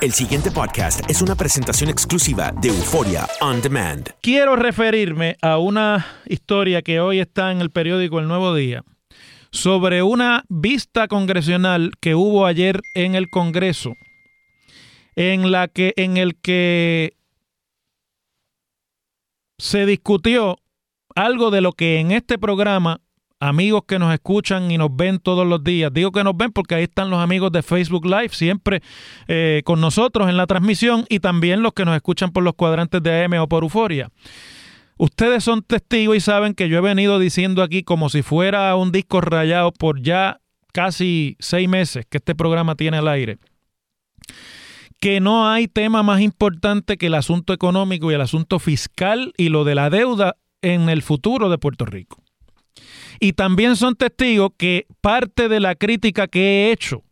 El 0.00 0.12
siguiente 0.12 0.52
podcast 0.52 1.10
es 1.10 1.22
una 1.22 1.34
presentación 1.34 1.90
exclusiva 1.90 2.52
de 2.52 2.68
Euforia 2.68 3.26
On 3.40 3.60
Demand. 3.60 4.08
Quiero 4.22 4.54
referirme 4.54 5.36
a 5.42 5.58
una 5.58 6.06
historia 6.26 6.82
que 6.82 7.00
hoy 7.00 7.18
está 7.18 7.50
en 7.50 7.60
el 7.60 7.70
periódico 7.70 8.20
El 8.20 8.28
Nuevo 8.28 8.54
Día 8.54 8.84
sobre 9.50 10.04
una 10.04 10.44
vista 10.48 11.08
congresional 11.08 11.90
que 11.98 12.14
hubo 12.14 12.46
ayer 12.46 12.80
en 12.94 13.16
el 13.16 13.28
Congreso 13.28 13.94
en 15.16 15.50
la 15.50 15.66
que 15.66 15.94
en 15.96 16.16
el 16.16 16.36
que 16.36 17.16
se 19.58 19.84
discutió 19.84 20.58
algo 21.16 21.50
de 21.50 21.60
lo 21.60 21.72
que 21.72 21.98
en 21.98 22.12
este 22.12 22.38
programa 22.38 23.00
amigos 23.40 23.82
que 23.86 23.98
nos 23.98 24.12
escuchan 24.12 24.70
y 24.70 24.78
nos 24.78 24.94
ven 24.94 25.18
todos 25.18 25.46
los 25.46 25.62
días. 25.62 25.92
Digo 25.92 26.12
que 26.12 26.24
nos 26.24 26.36
ven 26.36 26.52
porque 26.52 26.74
ahí 26.74 26.84
están 26.84 27.10
los 27.10 27.20
amigos 27.20 27.52
de 27.52 27.62
Facebook 27.62 28.04
Live 28.04 28.30
siempre 28.30 28.82
eh, 29.26 29.62
con 29.64 29.80
nosotros 29.80 30.28
en 30.28 30.36
la 30.36 30.46
transmisión 30.46 31.04
y 31.08 31.20
también 31.20 31.62
los 31.62 31.72
que 31.72 31.84
nos 31.84 31.94
escuchan 31.94 32.30
por 32.30 32.42
los 32.42 32.54
cuadrantes 32.54 33.02
de 33.02 33.24
AM 33.24 33.34
o 33.34 33.48
por 33.48 33.62
Euforia. 33.62 34.10
Ustedes 34.96 35.44
son 35.44 35.62
testigos 35.62 36.16
y 36.16 36.20
saben 36.20 36.54
que 36.54 36.68
yo 36.68 36.78
he 36.78 36.80
venido 36.82 37.18
diciendo 37.18 37.62
aquí 37.62 37.82
como 37.84 38.08
si 38.08 38.22
fuera 38.22 38.74
un 38.74 38.90
disco 38.90 39.20
rayado 39.20 39.72
por 39.72 40.02
ya 40.02 40.40
casi 40.72 41.36
seis 41.38 41.68
meses 41.68 42.04
que 42.08 42.18
este 42.18 42.34
programa 42.34 42.74
tiene 42.74 42.98
al 42.98 43.08
aire 43.08 43.38
que 45.00 45.20
no 45.20 45.48
hay 45.48 45.68
tema 45.68 46.02
más 46.02 46.20
importante 46.20 46.96
que 46.96 47.06
el 47.06 47.14
asunto 47.14 47.52
económico 47.52 48.10
y 48.10 48.14
el 48.14 48.20
asunto 48.20 48.58
fiscal 48.58 49.32
y 49.36 49.48
lo 49.48 49.64
de 49.64 49.74
la 49.74 49.90
deuda 49.90 50.36
en 50.60 50.88
el 50.88 51.02
futuro 51.02 51.48
de 51.50 51.58
Puerto 51.58 51.84
Rico. 51.84 52.22
Y 53.20 53.32
también 53.32 53.76
son 53.76 53.96
testigos 53.96 54.50
que 54.56 54.86
parte 55.00 55.48
de 55.48 55.60
la 55.60 55.74
crítica 55.74 56.28
que 56.28 56.40
he 56.40 56.72
hecho 56.72 57.02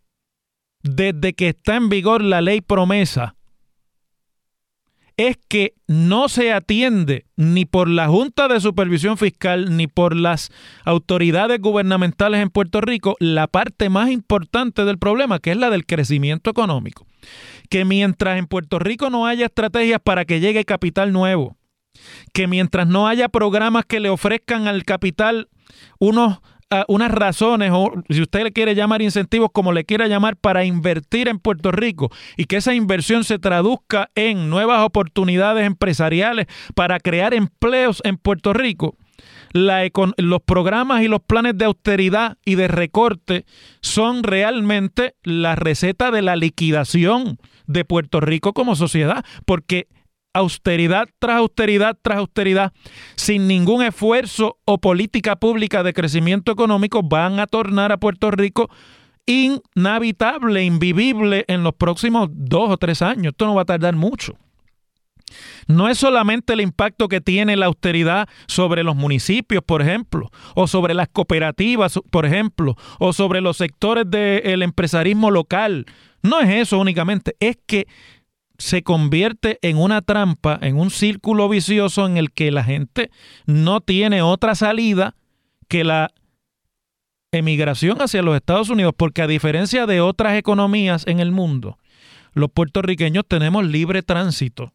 desde 0.82 1.32
que 1.34 1.48
está 1.48 1.76
en 1.76 1.88
vigor 1.88 2.22
la 2.22 2.40
ley 2.40 2.60
promesa 2.60 3.36
es 5.16 5.38
que 5.48 5.74
no 5.86 6.28
se 6.28 6.52
atiende 6.52 7.24
ni 7.36 7.64
por 7.64 7.88
la 7.88 8.08
Junta 8.08 8.48
de 8.48 8.60
Supervisión 8.60 9.16
Fiscal 9.16 9.76
ni 9.76 9.86
por 9.86 10.14
las 10.14 10.50
autoridades 10.84 11.58
gubernamentales 11.58 12.42
en 12.42 12.50
Puerto 12.50 12.82
Rico 12.82 13.16
la 13.18 13.46
parte 13.46 13.88
más 13.88 14.10
importante 14.10 14.84
del 14.84 14.98
problema, 14.98 15.38
que 15.38 15.52
es 15.52 15.56
la 15.56 15.70
del 15.70 15.86
crecimiento 15.86 16.50
económico. 16.50 17.06
Que 17.70 17.86
mientras 17.86 18.38
en 18.38 18.46
Puerto 18.46 18.78
Rico 18.78 19.08
no 19.08 19.26
haya 19.26 19.46
estrategias 19.46 20.00
para 20.04 20.26
que 20.26 20.40
llegue 20.40 20.64
capital 20.64 21.12
nuevo, 21.12 21.56
que 22.34 22.46
mientras 22.46 22.86
no 22.86 23.08
haya 23.08 23.30
programas 23.30 23.86
que 23.86 24.00
le 24.00 24.10
ofrezcan 24.10 24.68
al 24.68 24.84
capital 24.84 25.48
unos, 25.98 26.38
ah, 26.70 26.84
unas 26.88 27.10
razones, 27.10 27.70
o 27.72 27.92
si 28.08 28.22
usted 28.22 28.42
le 28.42 28.52
quiere 28.52 28.74
llamar 28.74 29.02
incentivos, 29.02 29.50
como 29.52 29.72
le 29.72 29.84
quiera 29.84 30.06
llamar, 30.06 30.36
para 30.36 30.64
invertir 30.64 31.28
en 31.28 31.38
Puerto 31.38 31.72
Rico 31.72 32.10
y 32.36 32.44
que 32.44 32.56
esa 32.56 32.74
inversión 32.74 33.24
se 33.24 33.38
traduzca 33.38 34.10
en 34.14 34.50
nuevas 34.50 34.84
oportunidades 34.84 35.66
empresariales 35.66 36.46
para 36.74 37.00
crear 37.00 37.34
empleos 37.34 38.00
en 38.04 38.16
Puerto 38.16 38.52
Rico. 38.52 38.96
los 39.52 40.42
programas 40.42 41.02
y 41.02 41.08
los 41.08 41.22
planes 41.22 41.56
de 41.56 41.64
austeridad 41.64 42.36
y 42.44 42.56
de 42.56 42.68
recorte 42.68 43.46
son 43.80 44.22
realmente 44.22 45.14
la 45.22 45.56
receta 45.56 46.10
de 46.10 46.20
la 46.20 46.36
liquidación 46.36 47.38
de 47.66 47.84
Puerto 47.84 48.20
Rico 48.20 48.52
como 48.52 48.76
sociedad, 48.76 49.24
porque 49.44 49.88
austeridad 50.36 51.08
tras 51.18 51.38
austeridad 51.38 51.96
tras 52.00 52.18
austeridad, 52.18 52.72
sin 53.16 53.46
ningún 53.46 53.82
esfuerzo 53.82 54.58
o 54.64 54.78
política 54.78 55.36
pública 55.36 55.82
de 55.82 55.92
crecimiento 55.92 56.52
económico, 56.52 57.02
van 57.02 57.40
a 57.40 57.46
tornar 57.46 57.92
a 57.92 57.98
Puerto 57.98 58.30
Rico 58.30 58.70
inhabitable, 59.26 60.64
invivible 60.64 61.44
en 61.48 61.62
los 61.62 61.74
próximos 61.74 62.28
dos 62.32 62.70
o 62.70 62.76
tres 62.76 63.02
años. 63.02 63.32
Esto 63.32 63.46
no 63.46 63.54
va 63.54 63.62
a 63.62 63.66
tardar 63.66 63.96
mucho. 63.96 64.34
No 65.66 65.88
es 65.88 65.98
solamente 65.98 66.52
el 66.52 66.60
impacto 66.60 67.08
que 67.08 67.20
tiene 67.20 67.56
la 67.56 67.66
austeridad 67.66 68.28
sobre 68.46 68.84
los 68.84 68.94
municipios, 68.94 69.62
por 69.64 69.82
ejemplo, 69.82 70.30
o 70.54 70.68
sobre 70.68 70.94
las 70.94 71.08
cooperativas, 71.08 71.98
por 72.10 72.26
ejemplo, 72.26 72.76
o 73.00 73.12
sobre 73.12 73.40
los 73.40 73.56
sectores 73.56 74.08
del 74.08 74.62
empresarismo 74.62 75.32
local. 75.32 75.86
No 76.22 76.40
es 76.40 76.50
eso 76.50 76.78
únicamente, 76.78 77.36
es 77.40 77.58
que 77.66 77.86
se 78.58 78.82
convierte 78.82 79.58
en 79.62 79.76
una 79.76 80.02
trampa, 80.02 80.58
en 80.62 80.78
un 80.78 80.90
círculo 80.90 81.48
vicioso 81.48 82.06
en 82.06 82.16
el 82.16 82.32
que 82.32 82.50
la 82.50 82.64
gente 82.64 83.10
no 83.46 83.80
tiene 83.80 84.22
otra 84.22 84.54
salida 84.54 85.14
que 85.68 85.84
la 85.84 86.10
emigración 87.32 88.00
hacia 88.00 88.22
los 88.22 88.36
Estados 88.36 88.70
Unidos, 88.70 88.94
porque 88.96 89.22
a 89.22 89.26
diferencia 89.26 89.86
de 89.86 90.00
otras 90.00 90.38
economías 90.38 91.06
en 91.06 91.20
el 91.20 91.32
mundo, 91.32 91.78
los 92.32 92.50
puertorriqueños 92.50 93.24
tenemos 93.26 93.64
libre 93.64 94.02
tránsito 94.02 94.72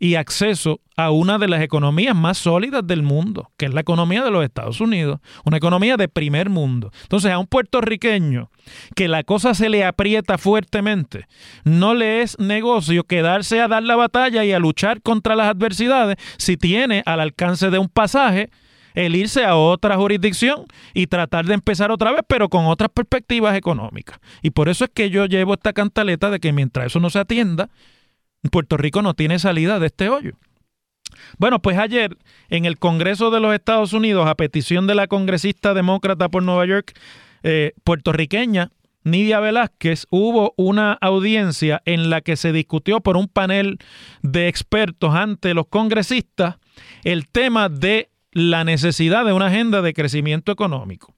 y 0.00 0.14
acceso 0.14 0.80
a 0.96 1.10
una 1.10 1.38
de 1.38 1.46
las 1.46 1.62
economías 1.62 2.16
más 2.16 2.38
sólidas 2.38 2.84
del 2.86 3.02
mundo, 3.02 3.50
que 3.58 3.66
es 3.66 3.74
la 3.74 3.82
economía 3.82 4.24
de 4.24 4.30
los 4.30 4.42
Estados 4.42 4.80
Unidos, 4.80 5.20
una 5.44 5.58
economía 5.58 5.98
de 5.98 6.08
primer 6.08 6.48
mundo. 6.48 6.90
Entonces, 7.02 7.30
a 7.30 7.38
un 7.38 7.46
puertorriqueño 7.46 8.50
que 8.96 9.08
la 9.08 9.22
cosa 9.24 9.54
se 9.54 9.68
le 9.68 9.84
aprieta 9.84 10.38
fuertemente, 10.38 11.26
no 11.64 11.94
le 11.94 12.22
es 12.22 12.38
negocio 12.38 13.04
quedarse 13.04 13.60
a 13.60 13.68
dar 13.68 13.82
la 13.82 13.94
batalla 13.94 14.42
y 14.44 14.52
a 14.52 14.58
luchar 14.58 15.02
contra 15.02 15.36
las 15.36 15.48
adversidades 15.48 16.16
si 16.38 16.56
tiene 16.56 17.02
al 17.04 17.20
alcance 17.20 17.68
de 17.70 17.78
un 17.78 17.88
pasaje 17.88 18.50
el 18.94 19.14
irse 19.14 19.44
a 19.44 19.56
otra 19.56 19.96
jurisdicción 19.96 20.64
y 20.94 21.06
tratar 21.06 21.44
de 21.44 21.54
empezar 21.54 21.90
otra 21.90 22.10
vez, 22.10 22.22
pero 22.26 22.48
con 22.48 22.66
otras 22.66 22.90
perspectivas 22.90 23.56
económicas. 23.56 24.18
Y 24.42 24.50
por 24.50 24.68
eso 24.68 24.84
es 24.84 24.90
que 24.92 25.10
yo 25.10 25.26
llevo 25.26 25.54
esta 25.54 25.72
cantaleta 25.72 26.30
de 26.30 26.40
que 26.40 26.52
mientras 26.52 26.86
eso 26.86 27.00
no 27.00 27.10
se 27.10 27.18
atienda, 27.18 27.68
Puerto 28.48 28.76
Rico 28.76 29.02
no 29.02 29.14
tiene 29.14 29.38
salida 29.38 29.78
de 29.78 29.86
este 29.86 30.08
hoyo. 30.08 30.32
Bueno, 31.38 31.60
pues 31.60 31.76
ayer 31.78 32.16
en 32.48 32.64
el 32.64 32.78
Congreso 32.78 33.30
de 33.30 33.40
los 33.40 33.54
Estados 33.54 33.92
Unidos, 33.92 34.26
a 34.28 34.34
petición 34.34 34.86
de 34.86 34.94
la 34.94 35.08
congresista 35.08 35.74
demócrata 35.74 36.28
por 36.28 36.42
Nueva 36.42 36.66
York, 36.66 36.92
eh, 37.42 37.72
puertorriqueña, 37.84 38.70
Nidia 39.02 39.40
Velázquez, 39.40 40.06
hubo 40.10 40.52
una 40.56 40.92
audiencia 40.92 41.82
en 41.86 42.10
la 42.10 42.20
que 42.20 42.36
se 42.36 42.52
discutió 42.52 43.00
por 43.00 43.16
un 43.16 43.28
panel 43.28 43.78
de 44.22 44.48
expertos 44.48 45.14
ante 45.14 45.54
los 45.54 45.66
congresistas 45.68 46.56
el 47.02 47.28
tema 47.28 47.68
de 47.68 48.10
la 48.32 48.64
necesidad 48.64 49.24
de 49.24 49.32
una 49.32 49.46
agenda 49.46 49.82
de 49.82 49.94
crecimiento 49.94 50.52
económico. 50.52 51.14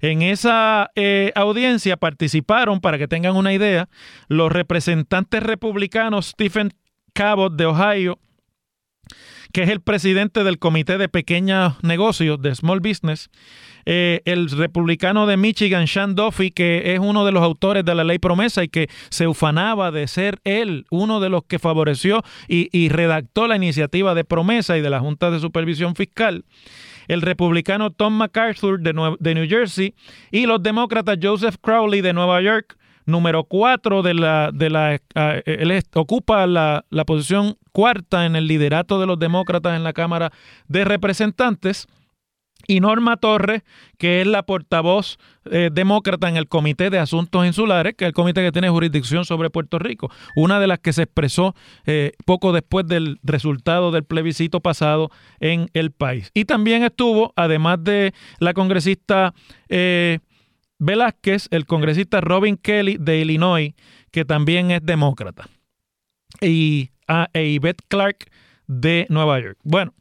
En 0.00 0.22
esa 0.22 0.90
eh, 0.94 1.32
audiencia 1.34 1.96
participaron, 1.96 2.80
para 2.80 2.98
que 2.98 3.08
tengan 3.08 3.36
una 3.36 3.52
idea, 3.52 3.88
los 4.28 4.52
representantes 4.52 5.42
republicanos 5.42 6.26
Stephen 6.26 6.72
Cabot 7.12 7.54
de 7.54 7.66
Ohio, 7.66 8.18
que 9.52 9.62
es 9.62 9.70
el 9.70 9.80
presidente 9.80 10.44
del 10.44 10.58
Comité 10.58 10.98
de 10.98 11.08
Pequeños 11.08 11.82
Negocios 11.82 12.40
de 12.42 12.54
Small 12.54 12.80
Business, 12.80 13.30
eh, 13.86 14.20
el 14.24 14.50
republicano 14.50 15.26
de 15.26 15.36
Michigan, 15.36 15.86
Sean 15.86 16.14
Duffy, 16.14 16.50
que 16.50 16.94
es 16.94 17.00
uno 17.00 17.24
de 17.24 17.32
los 17.32 17.42
autores 17.42 17.84
de 17.84 17.94
la 17.94 18.04
ley 18.04 18.18
promesa 18.18 18.64
y 18.64 18.68
que 18.68 18.88
se 19.08 19.26
ufanaba 19.26 19.90
de 19.90 20.08
ser 20.08 20.40
él 20.44 20.86
uno 20.90 21.20
de 21.20 21.30
los 21.30 21.44
que 21.44 21.58
favoreció 21.58 22.22
y, 22.48 22.68
y 22.76 22.88
redactó 22.88 23.46
la 23.46 23.56
iniciativa 23.56 24.14
de 24.14 24.24
promesa 24.24 24.76
y 24.76 24.80
de 24.82 24.90
la 24.90 25.00
Junta 25.00 25.30
de 25.30 25.40
Supervisión 25.40 25.94
Fiscal 25.94 26.44
el 27.08 27.22
republicano 27.22 27.90
Tom 27.90 28.14
MacArthur 28.14 28.80
de, 28.80 29.34
New 29.34 29.48
Jersey 29.48 29.94
y 30.30 30.46
los 30.46 30.62
demócratas 30.62 31.18
Joseph 31.22 31.56
Crowley 31.60 32.00
de 32.00 32.12
Nueva 32.12 32.40
York, 32.40 32.76
número 33.04 33.44
cuatro 33.44 34.02
de 34.02 34.14
la, 34.14 34.50
de 34.52 34.70
la 34.70 35.00
él 35.44 35.82
ocupa 35.94 36.46
la, 36.46 36.84
la 36.90 37.04
posición 37.04 37.56
cuarta 37.72 38.26
en 38.26 38.36
el 38.36 38.48
liderato 38.48 38.98
de 38.98 39.06
los 39.06 39.18
demócratas 39.18 39.76
en 39.76 39.84
la 39.84 39.92
Cámara 39.92 40.32
de 40.66 40.84
Representantes 40.84 41.86
y 42.66 42.80
Norma 42.80 43.16
Torres, 43.16 43.62
que 43.98 44.20
es 44.20 44.26
la 44.26 44.44
portavoz 44.44 45.18
eh, 45.50 45.70
demócrata 45.72 46.28
en 46.28 46.36
el 46.36 46.48
Comité 46.48 46.90
de 46.90 46.98
Asuntos 46.98 47.46
Insulares, 47.46 47.94
que 47.94 48.04
es 48.04 48.08
el 48.08 48.14
comité 48.14 48.42
que 48.42 48.52
tiene 48.52 48.68
jurisdicción 48.68 49.24
sobre 49.24 49.50
Puerto 49.50 49.78
Rico, 49.78 50.10
una 50.34 50.58
de 50.58 50.66
las 50.66 50.80
que 50.80 50.92
se 50.92 51.02
expresó 51.02 51.54
eh, 51.86 52.12
poco 52.24 52.52
después 52.52 52.86
del 52.86 53.18
resultado 53.22 53.92
del 53.92 54.04
plebiscito 54.04 54.60
pasado 54.60 55.10
en 55.40 55.68
el 55.74 55.92
país. 55.92 56.30
Y 56.34 56.44
también 56.44 56.82
estuvo, 56.82 57.32
además 57.36 57.82
de 57.82 58.12
la 58.40 58.52
congresista 58.54 59.32
eh, 59.68 60.18
Velázquez, 60.78 61.48
el 61.50 61.66
congresista 61.66 62.20
Robin 62.20 62.56
Kelly 62.56 62.96
de 62.98 63.20
Illinois, 63.20 63.74
que 64.10 64.24
también 64.24 64.70
es 64.70 64.80
demócrata, 64.82 65.48
y 66.40 66.90
a 67.06 67.28
e 67.32 67.54
Yvette 67.54 67.82
Clark 67.88 68.30
de 68.66 69.06
Nueva 69.08 69.40
York. 69.40 69.58
Bueno. 69.62 69.94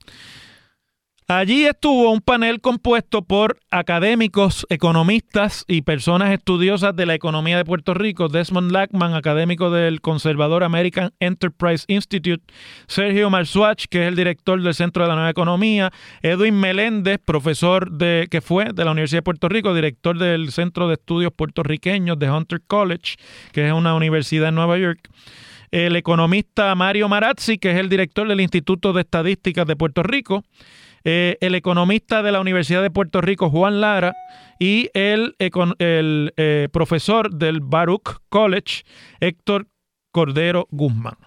Allí 1.27 1.66
estuvo 1.66 2.12
un 2.12 2.22
panel 2.22 2.62
compuesto 2.62 3.24
por 3.24 3.57
académicos, 3.72 4.68
economistas 4.69 5.66
y 5.68 5.81
personas 5.81 6.31
estudiosas 6.31 6.95
de 6.95 7.07
la 7.07 7.16
economía 7.16 7.57
de 7.57 7.66
Puerto 7.66 7.95
Rico. 7.95 8.27
Desmond 8.27 8.72
Lackman, 8.72 9.16
académico 9.16 9.72
del 9.72 10.01
conservador 10.01 10.63
American 10.63 11.13
Enterprise 11.19 11.83
Institute. 11.88 12.44
Sergio 12.86 13.31
Marzuach, 13.31 13.86
que 13.89 14.04
es 14.04 14.07
el 14.10 14.16
director 14.16 14.62
del 14.62 14.75
Centro 14.75 15.01
de 15.01 15.10
la 15.10 15.16
Nueva 15.16 15.31
Economía. 15.31 15.92
Edwin 16.22 16.60
Meléndez, 16.60 17.18
profesor 17.25 17.89
de, 17.89 18.28
que 18.30 18.42
fue 18.42 18.66
de 18.71 18.86
la 18.86 18.92
Universidad 18.92 19.21
de 19.21 19.24
Puerto 19.24 19.50
Rico, 19.50 19.74
director 19.74 20.19
del 20.19 20.51
Centro 20.51 20.88
de 20.88 20.94
Estudios 20.94 21.33
Puertorriqueños 21.36 22.19
de 22.19 22.30
Hunter 22.30 22.62
College, 22.68 23.16
que 23.51 23.66
es 23.66 23.74
una 23.74 23.95
universidad 23.95 24.50
en 24.50 24.56
Nueva 24.56 24.78
York 24.78 25.10
el 25.71 25.95
economista 25.98 26.74
Mario 26.75 27.10
Marazzi, 27.10 27.57
que 27.57 27.71
es 27.71 27.78
el 27.78 27.89
director 27.89 28.28
del 28.28 28.39
Instituto 28.39 28.94
de 28.94 29.01
Estadísticas 29.01 29.66
de 29.66 29.75
Puerto 29.75 30.04
Rico, 30.04 30.44
eh, 31.06 31.38
el 31.40 31.56
economista 31.56 32.24
de 32.24 32.31
la 32.31 32.42
Universidad 32.42 32.81
de 32.81 32.90
Puerto 32.90 33.22
Rico, 33.22 33.50
Juan 33.50 33.80
Lara, 33.80 34.13
y 34.60 34.90
el, 34.94 35.36
el 35.38 36.34
eh, 36.36 36.68
profesor 36.74 37.34
del 37.34 37.60
Baruch 37.62 38.18
College, 38.30 38.84
Héctor 39.19 39.68
Cordero 40.12 40.68
Guzmán. 40.72 41.18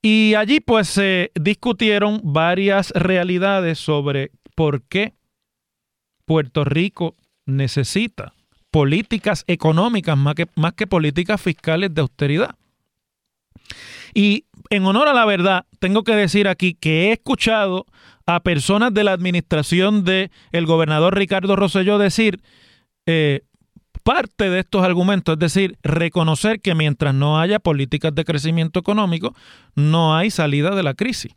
Y 0.00 0.34
allí 0.34 0.60
pues 0.60 0.88
se 0.88 1.32
discutieron 1.34 2.20
varias 2.22 2.90
realidades 2.90 3.78
sobre 3.78 4.30
por 4.54 4.82
qué 4.82 5.14
Puerto 6.24 6.64
Rico 6.64 7.14
necesita 7.46 8.34
políticas 8.70 9.44
económicas 9.46 10.16
más 10.16 10.34
que, 10.34 10.46
más 10.56 10.74
que 10.74 10.86
políticas 10.86 11.40
fiscales 11.40 11.94
de 11.94 12.00
austeridad. 12.00 12.54
Y 14.12 14.44
en 14.70 14.84
honor 14.84 15.08
a 15.08 15.14
la 15.14 15.24
verdad, 15.24 15.66
tengo 15.78 16.04
que 16.04 16.14
decir 16.14 16.48
aquí 16.48 16.74
que 16.74 17.08
he 17.08 17.12
escuchado 17.12 17.86
a 18.26 18.40
personas 18.40 18.92
de 18.94 19.04
la 19.04 19.12
administración 19.12 20.04
del 20.04 20.30
el 20.52 20.66
gobernador 20.66 21.16
Ricardo 21.16 21.56
Rosselló 21.56 21.98
decir 21.98 22.40
eh, 23.06 23.42
parte 24.02 24.50
de 24.50 24.60
estos 24.60 24.82
argumentos, 24.82 25.34
es 25.34 25.38
decir, 25.38 25.78
reconocer 25.82 26.60
que 26.60 26.74
mientras 26.74 27.14
no 27.14 27.40
haya 27.40 27.58
políticas 27.58 28.14
de 28.14 28.24
crecimiento 28.24 28.78
económico, 28.78 29.34
no 29.74 30.14
hay 30.14 30.30
salida 30.30 30.74
de 30.74 30.82
la 30.82 30.94
crisis. 30.94 31.34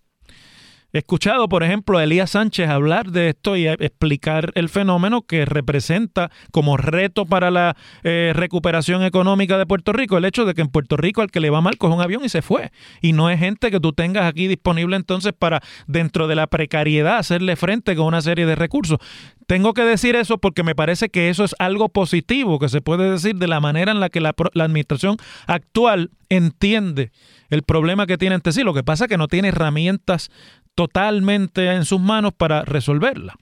He 0.94 1.00
escuchado, 1.00 1.50
por 1.50 1.64
ejemplo, 1.64 1.98
a 1.98 2.04
Elías 2.06 2.32
Sánchez 2.32 2.70
hablar 2.70 3.12
de 3.12 3.30
esto 3.30 3.58
y 3.58 3.68
explicar 3.68 4.54
el 4.56 4.70
fenómeno 4.70 5.22
que 5.22 5.44
representa 5.44 6.32
como 6.52 6.78
reto 6.78 7.26
para 7.26 7.52
la 7.52 7.76
eh, 8.04 8.32
recuperación 8.34 9.04
económica 9.04 9.58
de 9.58 9.66
Puerto 9.66 9.92
Rico, 9.92 10.18
el 10.18 10.24
hecho 10.24 10.46
de 10.46 10.54
que 10.54 10.62
en 10.62 10.70
Puerto 10.70 10.96
Rico 10.96 11.22
al 11.22 11.30
que 11.30 11.42
le 11.42 11.50
va 11.50 11.60
mal 11.60 11.78
coge 11.78 11.94
un 11.94 12.02
avión 12.02 12.24
y 12.24 12.30
se 12.30 12.42
fue. 12.42 12.72
Y 13.02 13.12
no 13.12 13.30
es 13.30 13.38
gente 13.38 13.70
que 13.70 13.82
tú 13.82 13.92
tengas 13.92 14.24
aquí 14.24 14.48
disponible 14.48 14.96
entonces 14.96 15.34
para, 15.38 15.62
dentro 15.88 16.26
de 16.26 16.36
la 16.36 16.48
precariedad, 16.48 17.18
hacerle 17.18 17.58
frente 17.58 17.94
con 17.98 18.06
una 18.06 18.22
serie 18.22 18.46
de 18.46 18.56
recursos. 18.56 18.98
Tengo 19.46 19.74
que 19.74 19.84
decir 19.84 20.16
eso 20.16 20.38
porque 20.38 20.64
me 20.64 20.74
parece 20.74 21.10
que 21.10 21.30
eso 21.30 21.44
es 21.44 21.54
algo 21.60 21.90
positivo 21.90 22.60
que 22.60 22.70
se 22.70 22.80
puede 22.80 23.12
decir 23.12 23.36
de 23.36 23.48
la 23.48 23.60
manera 23.60 23.92
en 23.92 24.00
la 24.00 24.08
que 24.08 24.22
la, 24.22 24.34
la 24.54 24.64
administración 24.64 25.18
actual 25.48 26.12
entiende 26.30 27.12
el 27.50 27.64
problema 27.64 28.08
que 28.08 28.18
tiene 28.18 28.36
ante 28.36 28.52
sí. 28.52 28.64
Lo 28.64 28.74
que 28.74 28.84
pasa 28.84 29.06
es 29.06 29.10
que 29.10 29.18
no 29.18 29.28
tiene 29.28 29.50
herramientas 29.50 30.30
totalmente 30.76 31.72
en 31.72 31.86
sus 31.86 32.00
manos 32.00 32.34
para 32.36 32.64
resolverla. 32.64 33.36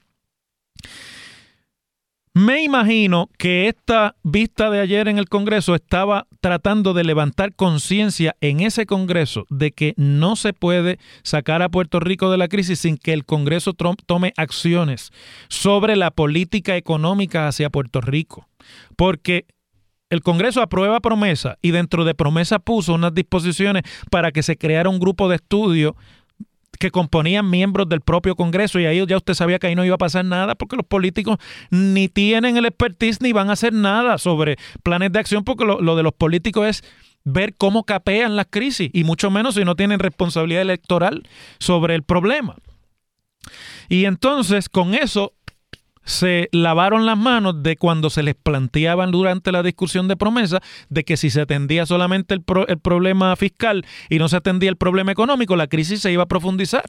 Me 2.38 2.62
imagino 2.62 3.30
que 3.38 3.66
esta 3.66 4.14
vista 4.22 4.68
de 4.68 4.80
ayer 4.80 5.08
en 5.08 5.16
el 5.16 5.26
Congreso 5.26 5.74
estaba 5.74 6.26
tratando 6.42 6.92
de 6.92 7.02
levantar 7.02 7.54
conciencia 7.54 8.36
en 8.42 8.60
ese 8.60 8.84
Congreso 8.84 9.46
de 9.48 9.72
que 9.72 9.94
no 9.96 10.36
se 10.36 10.52
puede 10.52 10.98
sacar 11.22 11.62
a 11.62 11.70
Puerto 11.70 11.98
Rico 11.98 12.30
de 12.30 12.36
la 12.36 12.48
crisis 12.48 12.80
sin 12.80 12.98
que 12.98 13.14
el 13.14 13.24
Congreso 13.24 13.72
tome 13.72 14.34
acciones 14.36 15.12
sobre 15.48 15.96
la 15.96 16.10
política 16.10 16.76
económica 16.76 17.48
hacia 17.48 17.70
Puerto 17.70 18.02
Rico. 18.02 18.46
Porque 18.96 19.46
el 20.10 20.22
Congreso 20.22 20.62
aprueba 20.62 21.00
promesa 21.00 21.58
y 21.62 21.72
dentro 21.72 22.04
de 22.04 22.14
promesa 22.14 22.58
puso 22.58 22.94
unas 22.94 23.14
disposiciones 23.14 23.82
para 24.10 24.30
que 24.32 24.42
se 24.42 24.56
creara 24.56 24.88
un 24.88 25.00
grupo 25.00 25.28
de 25.28 25.36
estudio 25.36 25.96
que 26.78 26.90
componían 26.90 27.48
miembros 27.48 27.88
del 27.88 28.02
propio 28.02 28.36
Congreso 28.36 28.78
y 28.78 28.86
ahí 28.86 29.04
ya 29.06 29.16
usted 29.16 29.34
sabía 29.34 29.58
que 29.58 29.66
ahí 29.66 29.74
no 29.74 29.84
iba 29.84 29.94
a 29.94 29.98
pasar 29.98 30.24
nada 30.24 30.54
porque 30.54 30.76
los 30.76 30.84
políticos 30.86 31.38
ni 31.70 32.08
tienen 32.08 32.56
el 32.56 32.66
expertise 32.66 33.20
ni 33.22 33.32
van 33.32 33.48
a 33.48 33.54
hacer 33.54 33.72
nada 33.72 34.18
sobre 34.18 34.56
planes 34.82 35.10
de 35.12 35.18
acción 35.18 35.42
porque 35.42 35.64
lo, 35.64 35.80
lo 35.80 35.96
de 35.96 36.02
los 36.02 36.12
políticos 36.12 36.66
es 36.66 36.84
ver 37.24 37.54
cómo 37.56 37.84
capean 37.84 38.36
las 38.36 38.46
crisis 38.50 38.90
y 38.92 39.04
mucho 39.04 39.30
menos 39.30 39.54
si 39.54 39.64
no 39.64 39.74
tienen 39.74 39.98
responsabilidad 39.98 40.62
electoral 40.62 41.22
sobre 41.58 41.94
el 41.94 42.02
problema. 42.02 42.56
Y 43.88 44.04
entonces 44.04 44.68
con 44.68 44.94
eso 44.94 45.32
se 46.06 46.48
lavaron 46.52 47.04
las 47.04 47.18
manos 47.18 47.62
de 47.62 47.76
cuando 47.76 48.08
se 48.08 48.22
les 48.22 48.34
planteaban 48.34 49.10
durante 49.10 49.52
la 49.52 49.62
discusión 49.62 50.08
de 50.08 50.16
promesa 50.16 50.60
de 50.88 51.04
que 51.04 51.16
si 51.16 51.28
se 51.28 51.42
atendía 51.42 51.84
solamente 51.84 52.34
el, 52.34 52.42
problema 52.42 53.36
fiscal 53.36 53.84
y 54.08 54.18
no 54.18 54.28
se 54.28 54.36
atendía 54.36 54.70
el 54.70 54.76
problema 54.76 55.12
económico, 55.12 55.56
la 55.56 55.66
crisis 55.66 56.00
se 56.00 56.12
iba 56.12 56.22
a 56.22 56.28
profundizar. 56.28 56.84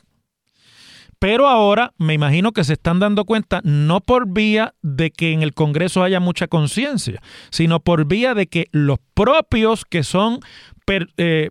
Pero 1.19 1.47
ahora 1.47 1.93
me 1.97 2.13
imagino 2.13 2.51
que 2.51 2.63
se 2.63 2.73
están 2.73 2.99
dando 2.99 3.25
cuenta 3.25 3.61
no 3.63 4.01
por 4.01 4.31
vía 4.31 4.75
de 4.83 5.09
que 5.09 5.31
en 5.31 5.41
el 5.41 5.55
Congreso 5.55 6.03
haya 6.03 6.19
mucha 6.19 6.47
conciencia, 6.47 7.19
sino 7.49 7.79
por 7.79 8.05
vía 8.05 8.35
de 8.35 8.45
que 8.45 8.67
los 8.71 8.99
propios 9.15 9.83
que 9.83 10.03
son 10.03 10.41
eh, 11.17 11.49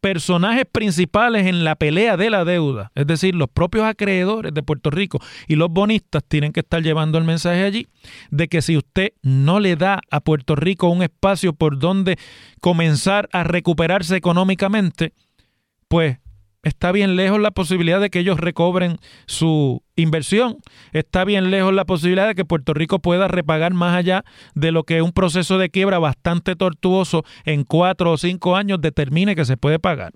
personajes 0.00 0.64
principales 0.70 1.46
en 1.46 1.64
la 1.64 1.74
pelea 1.74 2.16
de 2.16 2.30
la 2.30 2.44
deuda, 2.44 2.92
es 2.94 3.06
decir, 3.06 3.34
los 3.34 3.48
propios 3.48 3.84
acreedores 3.84 4.54
de 4.54 4.62
Puerto 4.62 4.90
Rico 4.90 5.18
y 5.48 5.56
los 5.56 5.70
bonistas 5.70 6.22
tienen 6.26 6.52
que 6.52 6.60
estar 6.60 6.82
llevando 6.82 7.18
el 7.18 7.24
mensaje 7.24 7.64
allí 7.64 7.88
de 8.30 8.48
que 8.48 8.62
si 8.62 8.76
usted 8.76 9.12
no 9.22 9.60
le 9.60 9.76
da 9.76 10.00
a 10.10 10.20
Puerto 10.20 10.54
Rico 10.54 10.88
un 10.88 11.02
espacio 11.02 11.52
por 11.52 11.78
donde 11.78 12.18
comenzar 12.60 13.28
a 13.32 13.44
recuperarse 13.44 14.16
económicamente, 14.16 15.14
pues 15.88 16.18
Está 16.64 16.90
bien 16.90 17.14
lejos 17.14 17.40
la 17.40 17.52
posibilidad 17.52 18.00
de 18.00 18.10
que 18.10 18.18
ellos 18.18 18.40
recobren 18.40 18.98
su 19.26 19.82
inversión. 19.94 20.58
Está 20.92 21.24
bien 21.24 21.50
lejos 21.50 21.72
la 21.72 21.84
posibilidad 21.84 22.26
de 22.26 22.34
que 22.34 22.44
Puerto 22.44 22.74
Rico 22.74 22.98
pueda 22.98 23.28
repagar 23.28 23.74
más 23.74 23.94
allá 23.94 24.24
de 24.54 24.72
lo 24.72 24.82
que 24.82 25.00
un 25.00 25.12
proceso 25.12 25.58
de 25.58 25.70
quiebra 25.70 26.00
bastante 26.00 26.56
tortuoso 26.56 27.24
en 27.44 27.62
cuatro 27.62 28.12
o 28.12 28.18
cinco 28.18 28.56
años 28.56 28.80
determine 28.80 29.36
que 29.36 29.44
se 29.44 29.56
puede 29.56 29.78
pagar. 29.78 30.12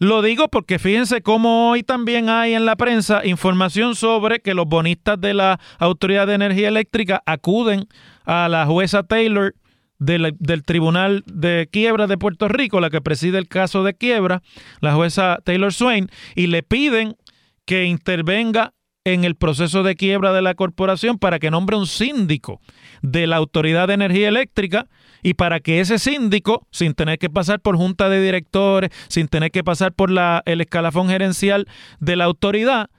Lo 0.00 0.22
digo 0.22 0.48
porque 0.48 0.78
fíjense 0.78 1.22
cómo 1.22 1.70
hoy 1.70 1.82
también 1.82 2.28
hay 2.28 2.54
en 2.54 2.64
la 2.64 2.76
prensa 2.76 3.26
información 3.26 3.96
sobre 3.96 4.38
que 4.38 4.54
los 4.54 4.66
bonistas 4.66 5.20
de 5.20 5.34
la 5.34 5.58
Autoridad 5.78 6.28
de 6.28 6.34
Energía 6.34 6.68
Eléctrica 6.68 7.20
acuden 7.26 7.86
a 8.24 8.48
la 8.48 8.64
jueza 8.64 9.02
Taylor 9.02 9.54
del, 9.98 10.62
Tribunal 10.64 11.24
de 11.26 11.68
Quiebra 11.70 12.06
de 12.06 12.18
Puerto 12.18 12.48
Rico, 12.48 12.80
la 12.80 12.90
que 12.90 13.00
preside 13.00 13.38
el 13.38 13.48
caso 13.48 13.82
de 13.82 13.94
quiebra, 13.94 14.42
la 14.80 14.94
jueza 14.94 15.38
Taylor 15.44 15.72
Swain, 15.72 16.08
y 16.34 16.46
le 16.46 16.62
piden 16.62 17.16
que 17.64 17.84
intervenga 17.84 18.74
en 19.04 19.24
el 19.24 19.36
proceso 19.36 19.82
de 19.82 19.96
quiebra 19.96 20.32
de 20.32 20.42
la 20.42 20.54
corporación 20.54 21.18
para 21.18 21.38
que 21.38 21.50
nombre 21.50 21.76
un 21.76 21.86
síndico 21.86 22.60
de 23.02 23.26
la 23.26 23.36
Autoridad 23.36 23.88
de 23.88 23.94
Energía 23.94 24.28
Eléctrica 24.28 24.86
y 25.22 25.34
para 25.34 25.60
que 25.60 25.80
ese 25.80 25.98
síndico, 25.98 26.66
sin 26.70 26.94
tener 26.94 27.18
que 27.18 27.30
pasar 27.30 27.60
por 27.60 27.76
junta 27.76 28.08
de 28.08 28.22
directores, 28.22 28.90
sin 29.08 29.28
tener 29.28 29.50
que 29.50 29.64
pasar 29.64 29.92
por 29.92 30.10
la, 30.10 30.42
el 30.46 30.60
escalafón 30.60 31.08
gerencial 31.08 31.66
de 32.00 32.16
la 32.16 32.24
autoridad, 32.24 32.90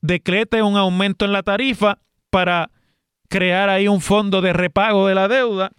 decrete 0.00 0.62
un 0.62 0.76
aumento 0.76 1.24
en 1.24 1.32
la 1.32 1.42
tarifa 1.42 1.98
para 2.30 2.70
crear 3.28 3.68
ahí 3.68 3.88
un 3.88 4.00
fondo 4.00 4.40
de 4.40 4.52
repago 4.52 5.06
de 5.06 5.14
la 5.14 5.28
deuda 5.28 5.72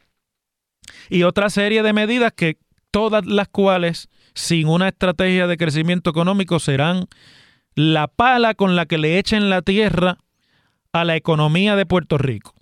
y 1.12 1.24
otra 1.24 1.50
serie 1.50 1.84
de 1.84 1.92
medidas 1.92 2.32
que 2.32 2.58
todas 2.90 3.26
las 3.26 3.50
cuales, 3.50 4.08
sin 4.34 4.70
una 4.70 4.88
estrategia 4.88 5.46
de 5.46 5.58
crecimiento 5.58 6.10
económico, 6.10 6.58
serán 6.60 7.06
la 7.76 8.08
pala 8.08 8.54
con 8.54 8.78
la 8.78 8.86
que 8.86 8.98
le 8.98 9.20
echen 9.20 9.50
la 9.50 9.62
tierra 9.62 10.18
a 10.94 11.04
la 11.04 11.18
economía 11.18 11.76
de 11.76 11.86
Puerto 11.86 12.18
Rico. 12.18 12.56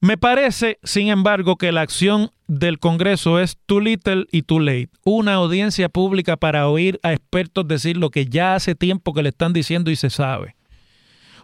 Me 0.00 0.18
parece, 0.18 0.78
sin 0.82 1.08
embargo, 1.08 1.56
que 1.56 1.70
la 1.70 1.80
acción 1.82 2.32
del 2.48 2.80
Congreso 2.80 3.38
es 3.38 3.56
too 3.66 3.80
little 3.80 4.26
y 4.32 4.42
too 4.42 4.58
late. 4.58 4.90
Una 5.04 5.34
audiencia 5.34 5.88
pública 5.88 6.36
para 6.36 6.68
oír 6.68 6.98
a 7.04 7.12
expertos 7.12 7.68
decir 7.68 7.96
lo 7.96 8.10
que 8.10 8.26
ya 8.26 8.56
hace 8.56 8.74
tiempo 8.74 9.14
que 9.14 9.22
le 9.22 9.28
están 9.28 9.52
diciendo 9.52 9.92
y 9.92 9.96
se 9.96 10.10
sabe. 10.10 10.56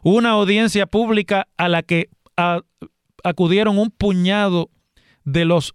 Una 0.02 0.30
audiencia 0.30 0.87
pública 0.87 1.46
a 1.56 1.68
la 1.68 1.84
que 1.84 2.10
acudieron 3.22 3.78
un 3.78 3.90
puñado 3.90 4.70
de 5.24 5.44
los 5.44 5.74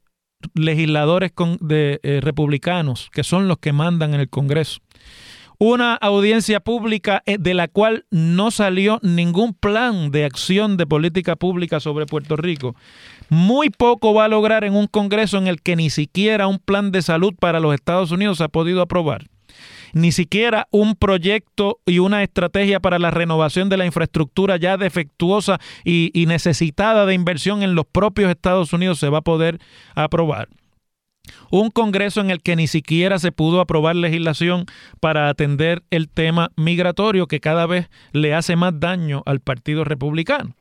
legisladores 0.54 1.32
de, 1.60 2.00
eh, 2.04 2.20
republicanos, 2.22 3.10
que 3.12 3.24
son 3.24 3.48
los 3.48 3.58
que 3.58 3.74
mandan 3.74 4.14
en 4.14 4.20
el 4.20 4.30
Congreso. 4.30 4.80
Una 5.58 5.96
audiencia 5.96 6.60
pública 6.60 7.24
eh, 7.26 7.38
de 7.40 7.54
la 7.54 7.70
cual 7.70 8.06
no 8.12 8.52
salió 8.52 9.00
ningún 9.02 9.54
plan 9.54 10.12
de 10.12 10.26
acción 10.26 10.76
de 10.76 10.86
política 10.86 11.38
pública 11.38 11.80
sobre 11.80 12.06
Puerto 12.06 12.36
Rico. 12.36 12.76
Muy 13.30 13.70
poco 13.70 14.14
va 14.14 14.26
a 14.26 14.30
lograr 14.30 14.66
en 14.66 14.76
un 14.76 14.88
Congreso 14.88 15.38
en 15.38 15.48
el 15.48 15.62
que 15.62 15.78
ni 15.78 15.90
siquiera 15.90 16.48
un 16.48 16.60
plan 16.60 16.92
de 16.92 17.02
salud 17.02 17.34
para 17.40 17.62
los 17.62 17.74
Estados 17.74 18.12
Unidos 18.12 18.42
ha 18.42 18.50
podido 18.50 18.82
aprobar 18.82 19.28
ni 19.94 20.12
siquiera 20.12 20.68
un 20.72 20.96
proyecto 20.96 21.80
y 21.86 22.00
una 22.00 22.22
estrategia 22.22 22.80
para 22.80 23.00
la 23.00 23.12
renovación 23.12 23.70
de 23.70 23.78
la 23.78 23.86
infraestructura 23.86 24.58
ya 24.58 24.78
defectuosa 24.78 25.60
y, 25.84 26.12
necesitada 26.28 27.06
de 27.06 27.14
inversión 27.14 27.64
en 27.64 27.76
los 27.76 27.86
propios 27.86 28.30
Estados 28.30 28.74
Unidos 28.74 29.00
se 29.00 29.10
va 29.10 29.20
a 29.20 29.22
poder 29.22 29.60
aprobar. 29.94 30.50
Un 31.50 31.72
Congreso 31.72 32.22
en 32.22 32.30
el 32.30 32.42
que 32.42 32.56
ni 32.56 32.68
siquiera 32.68 33.20
se 33.20 33.32
pudo 33.32 33.62
aprobar 33.62 33.96
legislación 33.96 34.66
para 35.00 35.30
atender 35.30 35.84
el 35.90 36.10
tema 36.10 36.52
migratorio 36.56 37.28
que 37.28 37.40
cada 37.40 37.66
vez 37.66 37.90
le 38.12 38.34
hace 38.34 38.56
más 38.56 38.80
daño 38.80 39.24
al 39.26 39.40
Partido 39.40 39.84
Republicano. 39.84 40.56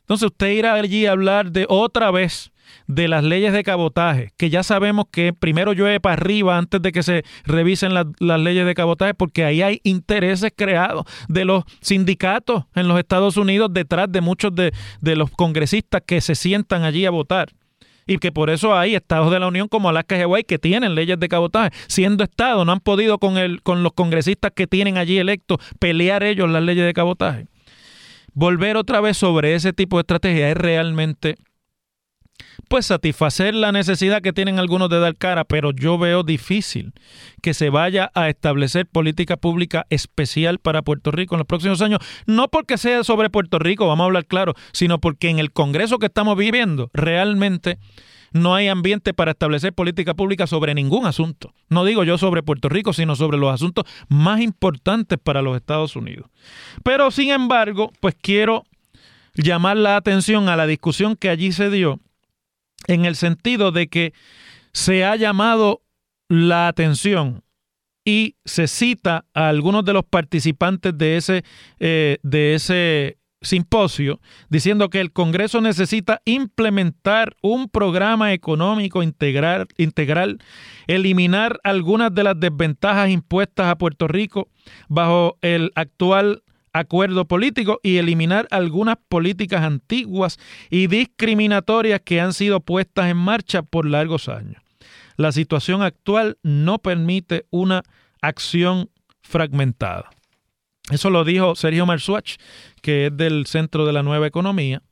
Entonces 0.00 0.26
usted 0.26 0.50
irá 0.50 0.74
allí 0.74 1.06
a 1.06 1.12
hablar 1.12 1.52
de 1.52 1.66
otra 1.68 2.10
vez 2.10 2.52
de 2.86 3.08
las 3.08 3.24
leyes 3.24 3.52
de 3.52 3.62
cabotaje, 3.62 4.32
que 4.36 4.50
ya 4.50 4.62
sabemos 4.62 5.06
que 5.10 5.32
primero 5.32 5.72
llueve 5.72 6.00
para 6.00 6.14
arriba 6.14 6.58
antes 6.58 6.80
de 6.82 6.92
que 6.92 7.02
se 7.02 7.24
revisen 7.44 7.94
las 7.94 8.40
leyes 8.40 8.66
de 8.66 8.74
cabotaje, 8.74 9.14
porque 9.14 9.44
ahí 9.44 9.62
hay 9.62 9.80
intereses 9.84 10.52
creados 10.54 11.04
de 11.28 11.44
los 11.44 11.64
sindicatos 11.80 12.64
en 12.74 12.88
los 12.88 12.98
Estados 12.98 13.36
Unidos 13.36 13.70
detrás 13.72 14.10
de 14.10 14.20
muchos 14.20 14.52
de, 14.54 14.72
los 15.02 15.30
congresistas 15.30 16.02
que 16.06 16.20
se 16.20 16.34
sientan 16.34 16.84
allí 16.84 17.04
a 17.06 17.10
votar 17.10 17.50
y 18.06 18.18
que 18.18 18.32
por 18.32 18.50
eso 18.50 18.76
hay 18.76 18.94
estados 18.94 19.30
de 19.30 19.38
la 19.38 19.46
Unión 19.46 19.68
como 19.68 19.88
Alaska 19.88 20.16
y 20.16 20.22
Hawaii 20.22 20.44
que 20.44 20.58
tienen 20.58 20.94
leyes 20.94 21.20
de 21.20 21.28
cabotaje. 21.28 21.70
Siendo 21.86 22.24
estado, 22.24 22.64
no 22.64 22.72
han 22.72 22.80
podido 22.80 23.18
con, 23.18 23.36
con 23.62 23.82
los 23.82 23.92
congresistas 23.92 24.52
que 24.54 24.66
tienen 24.66 24.98
allí 24.98 25.18
electos 25.18 25.58
pelear 25.78 26.24
ellos 26.24 26.50
las 26.50 26.62
leyes 26.62 26.84
de 26.84 26.92
cabotaje. 26.94 27.46
Volver 28.34 28.76
otra 28.76 29.00
vez 29.00 29.16
sobre 29.18 29.54
ese 29.54 29.72
tipo 29.72 29.98
de 29.98 30.00
estrategia 30.00 30.50
es 30.50 30.56
realmente 30.56 31.36
pues 32.68 32.86
satisfacer 32.86 33.54
la 33.54 33.72
necesidad 33.72 34.22
que 34.22 34.32
tienen 34.32 34.58
algunos 34.58 34.88
de 34.88 34.98
dar 34.98 35.16
cara, 35.16 35.44
pero 35.44 35.72
yo 35.72 35.98
veo 35.98 36.22
difícil 36.22 36.92
que 37.42 37.54
se 37.54 37.70
vaya 37.70 38.10
a 38.14 38.28
establecer 38.28 38.86
política 38.86 39.36
pública 39.36 39.86
especial 39.90 40.58
para 40.58 40.82
Puerto 40.82 41.10
Rico 41.10 41.34
en 41.34 41.40
los 41.40 41.46
próximos 41.46 41.82
años, 41.82 42.00
no 42.26 42.48
porque 42.48 42.78
sea 42.78 43.04
sobre 43.04 43.30
Puerto 43.30 43.58
Rico, 43.58 43.86
vamos 43.86 44.04
a 44.04 44.06
hablar 44.06 44.26
claro, 44.26 44.54
sino 44.72 45.00
porque 45.00 45.28
en 45.28 45.38
el 45.38 45.52
Congreso 45.52 45.98
que 45.98 46.06
estamos 46.06 46.36
viviendo 46.36 46.90
realmente 46.94 47.78
no 48.32 48.54
hay 48.54 48.68
ambiente 48.68 49.12
para 49.12 49.32
establecer 49.32 49.74
política 49.74 50.14
pública 50.14 50.46
sobre 50.46 50.74
ningún 50.74 51.04
asunto. 51.04 51.52
No 51.68 51.84
digo 51.84 52.02
yo 52.04 52.16
sobre 52.16 52.42
Puerto 52.42 52.70
Rico, 52.70 52.94
sino 52.94 53.14
sobre 53.14 53.36
los 53.36 53.52
asuntos 53.52 53.84
más 54.08 54.40
importantes 54.40 55.18
para 55.22 55.42
los 55.42 55.54
Estados 55.56 55.96
Unidos. 55.96 56.30
Pero 56.82 57.10
sin 57.10 57.30
embargo, 57.30 57.92
pues 58.00 58.14
quiero 58.18 58.64
llamar 59.34 59.76
la 59.76 59.96
atención 59.96 60.48
a 60.48 60.56
la 60.56 60.66
discusión 60.66 61.16
que 61.16 61.28
allí 61.28 61.52
se 61.52 61.68
dio 61.68 62.00
en 62.86 63.04
el 63.04 63.16
sentido 63.16 63.72
de 63.72 63.88
que 63.88 64.12
se 64.72 65.04
ha 65.04 65.16
llamado 65.16 65.82
la 66.28 66.68
atención 66.68 67.44
y 68.04 68.36
se 68.44 68.66
cita 68.66 69.26
a 69.34 69.48
algunos 69.48 69.84
de 69.84 69.92
los 69.92 70.04
participantes 70.04 70.96
de 70.96 71.16
ese, 71.16 71.44
eh, 71.78 72.18
de 72.22 72.54
ese 72.54 73.18
simposio 73.42 74.20
diciendo 74.48 74.88
que 74.88 75.00
el 75.00 75.12
Congreso 75.12 75.60
necesita 75.60 76.22
implementar 76.24 77.36
un 77.42 77.68
programa 77.68 78.32
económico 78.32 79.02
integral, 79.02 79.66
integral, 79.76 80.38
eliminar 80.86 81.60
algunas 81.64 82.14
de 82.14 82.24
las 82.24 82.38
desventajas 82.38 83.10
impuestas 83.10 83.66
a 83.66 83.76
Puerto 83.76 84.08
Rico 84.08 84.48
bajo 84.88 85.38
el 85.42 85.70
actual 85.74 86.42
acuerdo 86.72 87.26
político 87.26 87.80
y 87.82 87.98
eliminar 87.98 88.48
algunas 88.50 88.96
políticas 89.08 89.62
antiguas 89.62 90.38
y 90.70 90.86
discriminatorias 90.86 92.00
que 92.00 92.20
han 92.20 92.32
sido 92.32 92.60
puestas 92.60 93.10
en 93.10 93.16
marcha 93.16 93.62
por 93.62 93.86
largos 93.86 94.28
años. 94.28 94.62
La 95.16 95.32
situación 95.32 95.82
actual 95.82 96.38
no 96.42 96.78
permite 96.78 97.46
una 97.50 97.82
acción 98.20 98.90
fragmentada. 99.22 100.10
Eso 100.90 101.10
lo 101.10 101.24
dijo 101.24 101.54
Sergio 101.54 101.86
Marsuach, 101.86 102.36
que 102.80 103.06
es 103.06 103.16
del 103.16 103.46
Centro 103.46 103.86
de 103.86 103.92
la 103.92 104.02
Nueva 104.02 104.26
Economía, 104.26 104.82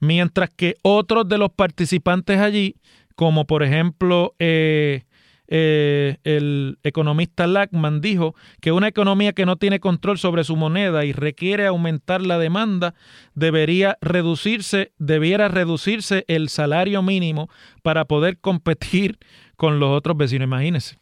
mientras 0.00 0.50
que 0.50 0.76
otros 0.82 1.28
de 1.28 1.38
los 1.38 1.50
participantes 1.50 2.40
allí, 2.40 2.76
como 3.14 3.46
por 3.46 3.62
ejemplo 3.62 4.34
eh, 4.38 5.04
eh, 5.48 6.16
el 6.24 6.78
economista 6.82 7.46
Lackman 7.46 8.00
dijo 8.00 8.34
que 8.60 8.72
una 8.72 8.88
economía 8.88 9.32
que 9.32 9.46
no 9.46 9.56
tiene 9.56 9.80
control 9.80 10.18
sobre 10.18 10.44
su 10.44 10.56
moneda 10.56 11.04
y 11.04 11.12
requiere 11.12 11.66
aumentar 11.66 12.22
la 12.22 12.38
demanda 12.38 12.94
debería 13.34 13.98
reducirse, 14.00 14.92
debiera 14.98 15.48
reducirse 15.48 16.24
el 16.28 16.48
salario 16.48 17.02
mínimo 17.02 17.48
para 17.82 18.04
poder 18.06 18.38
competir 18.38 19.18
con 19.56 19.78
los 19.80 19.90
otros 19.90 20.16
vecinos. 20.16 20.46
Imagínense. 20.46 20.96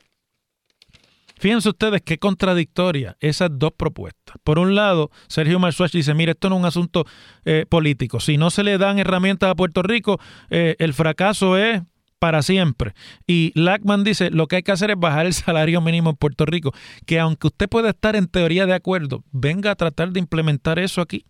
Fíjense 1.43 1.71
ustedes 1.71 2.03
qué 2.03 2.19
contradictoria 2.19 3.17
esas 3.19 3.51
dos 3.53 3.73
propuestas. 3.77 4.37
Por 4.45 4.61
un 4.61 4.77
lado, 4.77 5.11
Sergio 5.27 5.59
Marsuach 5.59 5.91
dice, 5.91 6.15
mire, 6.15 6.33
esto 6.33 6.49
no 6.49 6.55
es 6.55 6.61
un 6.61 6.67
asunto 6.67 7.05
eh, 7.45 7.67
político. 7.69 8.21
Si 8.21 8.37
no 8.37 8.51
se 8.51 8.63
le 8.63 8.79
dan 8.79 9.01
herramientas 9.01 9.51
a 9.51 9.57
Puerto 9.57 9.83
Rico, 9.83 10.21
eh, 10.51 10.77
el 10.79 10.95
fracaso 10.95 11.59
es 11.59 11.83
para 12.23 12.43
siempre. 12.43 12.95
Y 13.27 13.51
Lackman 13.57 14.05
dice, 14.05 14.31
lo 14.31 14.47
que 14.47 14.55
hay 14.55 14.63
que 14.63 14.71
hacer 14.71 14.93
es 14.93 14.97
bajar 14.97 15.27
el 15.27 15.35
salario 15.35 15.81
mínimo 15.81 16.11
en 16.11 16.15
Puerto 16.15 16.47
Rico, 16.47 16.73
que 17.05 17.19
aunque 17.19 17.49
usted 17.49 17.69
pueda 17.69 17.91
estar 17.91 18.15
en 18.15 18.29
teoría 18.29 18.65
de 18.65 18.75
acuerdo, 18.75 19.25
venga 19.33 19.73
a 19.73 19.75
tratar 19.75 20.13
de 20.13 20.21
implementar 20.21 20.79
eso 20.79 21.01
aquí 21.01 21.25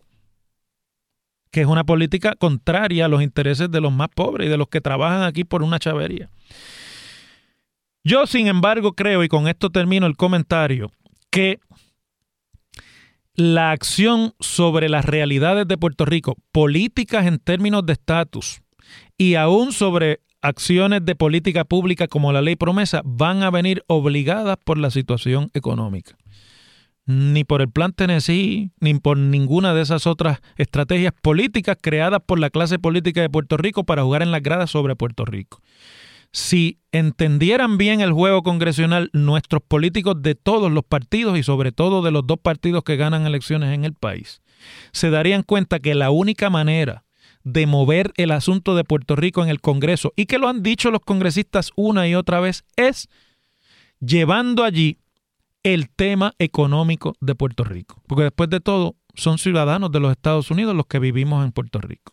que 1.51 1.61
es 1.61 1.67
una 1.67 1.85
política 1.85 2.35
contraria 2.35 3.05
a 3.05 3.09
los 3.09 3.23
intereses 3.23 3.71
de 3.71 3.81
los 3.83 3.93
más 3.93 4.09
pobres 4.09 4.47
y 4.47 4.51
de 4.51 4.57
los 4.57 4.69
que 4.69 4.81
trabajan 4.81 5.23
aquí 5.23 5.45
por 5.45 5.63
una 5.63 5.79
chavería. 5.79 6.31
Yo, 8.05 8.27
sin 8.27 8.47
embargo, 8.47 8.95
creo, 8.95 9.23
y 9.23 9.29
con 9.29 9.49
esto 9.49 9.69
termino 9.69 10.07
el 10.07 10.17
comentario, 10.17 10.93
que 11.31 11.61
la 13.35 13.71
acción 13.71 14.33
sobre 14.41 14.89
las 14.89 15.05
realidades 15.05 15.69
de 15.69 15.77
Puerto 15.77 16.07
Rico, 16.07 16.37
políticas 16.53 17.27
en 17.27 17.39
términos 17.39 17.85
de 17.85 17.93
estatus 17.93 18.63
y 19.19 19.35
aún 19.35 19.73
sobre 19.73 20.21
acciones 20.43 21.05
de 21.05 21.15
política 21.15 21.65
pública 21.65 22.09
como 22.09 22.33
la 22.33 22.43
ley 22.43 22.57
promesa 22.57 23.01
van 23.05 23.43
a 23.43 23.51
venir 23.51 23.83
obligadas 23.87 24.59
por 24.63 24.77
la 24.77 24.91
situación 24.91 25.51
económica. 25.55 26.17
Ni 27.07 27.45
por 27.45 27.63
el 27.63 27.71
plan 27.71 27.93
Tennessee, 27.93 28.71
ni 28.79 28.95
por 28.95 29.17
ninguna 29.19 29.75
de 29.75 29.83
esas 29.83 30.07
otras 30.07 30.41
estrategias 30.57 31.13
políticas 31.21 31.77
creadas 31.81 32.21
por 32.25 32.39
la 32.39 32.51
clase 32.51 32.79
política 32.79 33.21
de 33.23 33.31
Puerto 33.31 33.57
Rico 33.57 33.85
para 33.85 34.03
jugar 34.03 34.23
en 34.23 34.31
las 34.31 34.43
gradas 34.43 34.71
sobre 34.71 34.95
Puerto 34.95 35.25
Rico. 35.25 35.61
Si 36.33 36.79
entendieran 36.93 37.77
bien 37.77 38.01
el 38.01 38.13
juego 38.13 38.43
congresional 38.43 39.11
nuestros 39.13 39.63
políticos 39.63 40.23
de 40.23 40.35
todos 40.35 40.73
los 40.73 40.85
partidos 40.85 41.39
y 41.39 41.43
sobre 41.43 41.73
todo 41.73 42.03
de 42.03 42.11
los 42.11 42.27
dos 42.27 42.39
partidos 42.39 42.85
que 42.85 42.97
ganan 42.97 43.27
elecciones 43.27 43.75
en 43.75 43.85
el 43.85 43.95
país, 43.95 44.41
se 44.93 45.11
darían 45.11 45.43
cuenta 45.43 45.81
que 45.81 45.95
la 45.95 46.11
única 46.11 46.51
manera 46.51 47.05
de 47.45 47.67
mover 47.67 48.13
el 48.17 48.31
asunto 48.31 48.75
de 48.75 48.85
Puerto 48.85 49.17
Rico 49.17 49.43
en 49.43 49.49
el 49.49 49.61
Congreso 49.61 50.13
y 50.17 50.27
que 50.27 50.39
lo 50.39 50.49
han 50.49 50.63
dicho 50.63 50.91
los 50.91 51.01
congresistas 51.01 51.73
una 51.77 52.07
y 52.09 52.15
otra 52.15 52.41
vez 52.41 52.65
es 52.77 53.09
llevando 54.01 54.65
allí 54.65 54.99
el 55.63 55.91
tema 55.91 56.35
económico 56.39 57.15
de 57.21 57.35
Puerto 57.35 57.65
Rico. 57.65 58.03
Porque 58.07 58.25
después 58.25 58.51
de 58.51 58.61
todo, 58.61 58.97
son 59.15 59.39
ciudadanos 59.39 59.93
de 59.93 60.01
los 60.01 60.11
Estados 60.11 60.51
Unidos 60.51 60.75
los 60.75 60.87
que 60.87 60.99
vivimos 60.99 61.45
en 61.45 61.53
Puerto 61.53 61.81
Rico. 61.81 62.13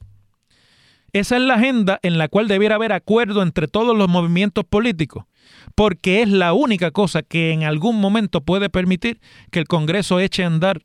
Esa 1.12 1.38
es 1.38 1.41
la 1.41 1.55
agenda 1.55 2.00
en 2.03 2.17
la 2.19 2.27
cual 2.27 2.48
debiera 2.48 2.75
haber 2.75 2.91
acuerdo 2.91 3.41
entre 3.41 3.67
todos 3.67 3.98
los 3.98 4.07
movimientos 4.07 4.63
políticos, 4.65 5.25
porque 5.74 6.21
es 6.21 6.29
la 6.29 6.53
única 6.53 6.91
cosa 6.91 7.24
que 7.24 7.51
en 7.51 7.63
algún 7.63 8.00
momento 8.00 8.41
puede 8.41 8.69
permitir 8.69 9.19
que 9.50 9.59
el 9.59 9.67
Congreso 9.67 10.19
eche 10.19 10.43
a 10.43 10.48
andar 10.48 10.83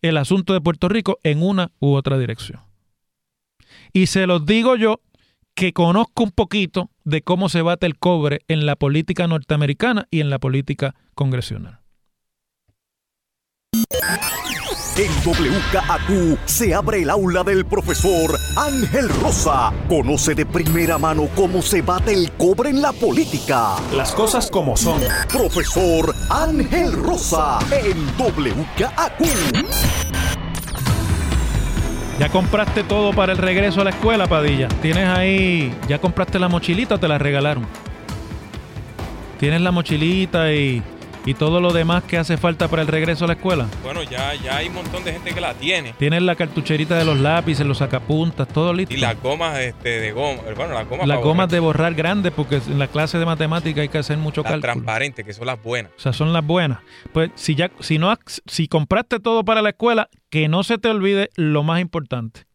el 0.00 0.16
asunto 0.16 0.52
de 0.52 0.60
Puerto 0.60 0.88
Rico 0.88 1.18
en 1.24 1.42
una 1.42 1.72
u 1.80 1.94
otra 1.94 2.18
dirección. 2.18 2.67
Y 3.92 4.06
se 4.06 4.26
los 4.26 4.46
digo 4.46 4.76
yo 4.76 5.00
que 5.54 5.72
conozco 5.72 6.22
un 6.22 6.30
poquito 6.30 6.90
de 7.04 7.22
cómo 7.22 7.48
se 7.48 7.62
bate 7.62 7.86
el 7.86 7.98
cobre 7.98 8.40
en 8.48 8.64
la 8.64 8.76
política 8.76 9.26
norteamericana 9.26 10.06
y 10.10 10.20
en 10.20 10.30
la 10.30 10.38
política 10.38 10.94
congresional. 11.14 11.80
En 14.98 15.12
WKAQ 15.24 16.38
se 16.46 16.74
abre 16.74 17.02
el 17.02 17.10
aula 17.10 17.44
del 17.44 17.64
profesor 17.64 18.36
Ángel 18.56 19.08
Rosa. 19.08 19.72
Conoce 19.88 20.34
de 20.34 20.44
primera 20.44 20.98
mano 20.98 21.28
cómo 21.36 21.62
se 21.62 21.82
bate 21.82 22.12
el 22.12 22.32
cobre 22.32 22.70
en 22.70 22.82
la 22.82 22.92
política. 22.92 23.76
Las 23.94 24.12
cosas 24.12 24.50
como 24.50 24.76
son. 24.76 25.00
Profesor 25.28 26.12
Ángel 26.30 26.92
Rosa 26.92 27.60
en 27.70 28.08
WKAQ. 28.18 30.17
Ya 32.18 32.28
compraste 32.28 32.82
todo 32.82 33.12
para 33.12 33.32
el 33.32 33.38
regreso 33.38 33.80
a 33.80 33.84
la 33.84 33.90
escuela, 33.90 34.26
Padilla. 34.26 34.66
Tienes 34.82 35.08
ahí, 35.08 35.72
ya 35.86 36.00
compraste 36.00 36.40
la 36.40 36.48
mochilita, 36.48 36.98
te 36.98 37.06
la 37.06 37.16
regalaron. 37.16 37.64
Tienes 39.38 39.60
la 39.60 39.70
mochilita 39.70 40.52
y 40.52 40.82
y 41.28 41.34
todo 41.34 41.60
lo 41.60 41.74
demás 41.74 42.04
que 42.04 42.16
hace 42.16 42.38
falta 42.38 42.68
para 42.68 42.80
el 42.80 42.88
regreso 42.88 43.26
a 43.26 43.28
la 43.28 43.34
escuela. 43.34 43.68
Bueno, 43.82 44.02
ya, 44.02 44.34
ya 44.36 44.56
hay 44.56 44.68
un 44.68 44.76
montón 44.76 45.04
de 45.04 45.12
gente 45.12 45.34
que 45.34 45.42
la 45.42 45.52
tiene. 45.52 45.92
Tienes 45.98 46.22
la 46.22 46.34
cartucherita 46.36 46.96
de 46.96 47.04
los 47.04 47.18
lápices, 47.18 47.66
los 47.66 47.76
sacapuntas, 47.76 48.48
todo 48.48 48.72
listo. 48.72 48.94
Y 48.94 48.96
las 48.96 49.20
gomas 49.20 49.58
este, 49.58 50.00
de 50.00 50.12
goma. 50.12 50.40
Bueno, 50.56 50.72
las 50.72 50.88
gomas, 50.88 51.06
las 51.06 51.20
gomas 51.20 51.50
de 51.50 51.60
borrar 51.60 51.94
grandes, 51.94 52.32
porque 52.32 52.62
en 52.66 52.78
la 52.78 52.88
clase 52.88 53.18
de 53.18 53.26
matemática 53.26 53.82
hay 53.82 53.90
que 53.90 53.98
hacer 53.98 54.16
mucho 54.16 54.40
las 54.40 54.52
cálculo. 54.52 54.72
transparentes, 54.72 55.22
que 55.22 55.34
son 55.34 55.46
las 55.48 55.62
buenas. 55.62 55.92
O 55.98 56.00
sea, 56.00 56.14
son 56.14 56.32
las 56.32 56.46
buenas. 56.46 56.78
Pues 57.12 57.30
si 57.34 57.54
ya, 57.54 57.70
si 57.78 57.98
no, 57.98 58.16
si 58.46 58.66
compraste 58.66 59.20
todo 59.20 59.44
para 59.44 59.60
la 59.60 59.68
escuela, 59.68 60.08
que 60.30 60.48
no 60.48 60.62
se 60.62 60.78
te 60.78 60.88
olvide 60.88 61.28
lo 61.36 61.62
más 61.62 61.82
importante. 61.82 62.46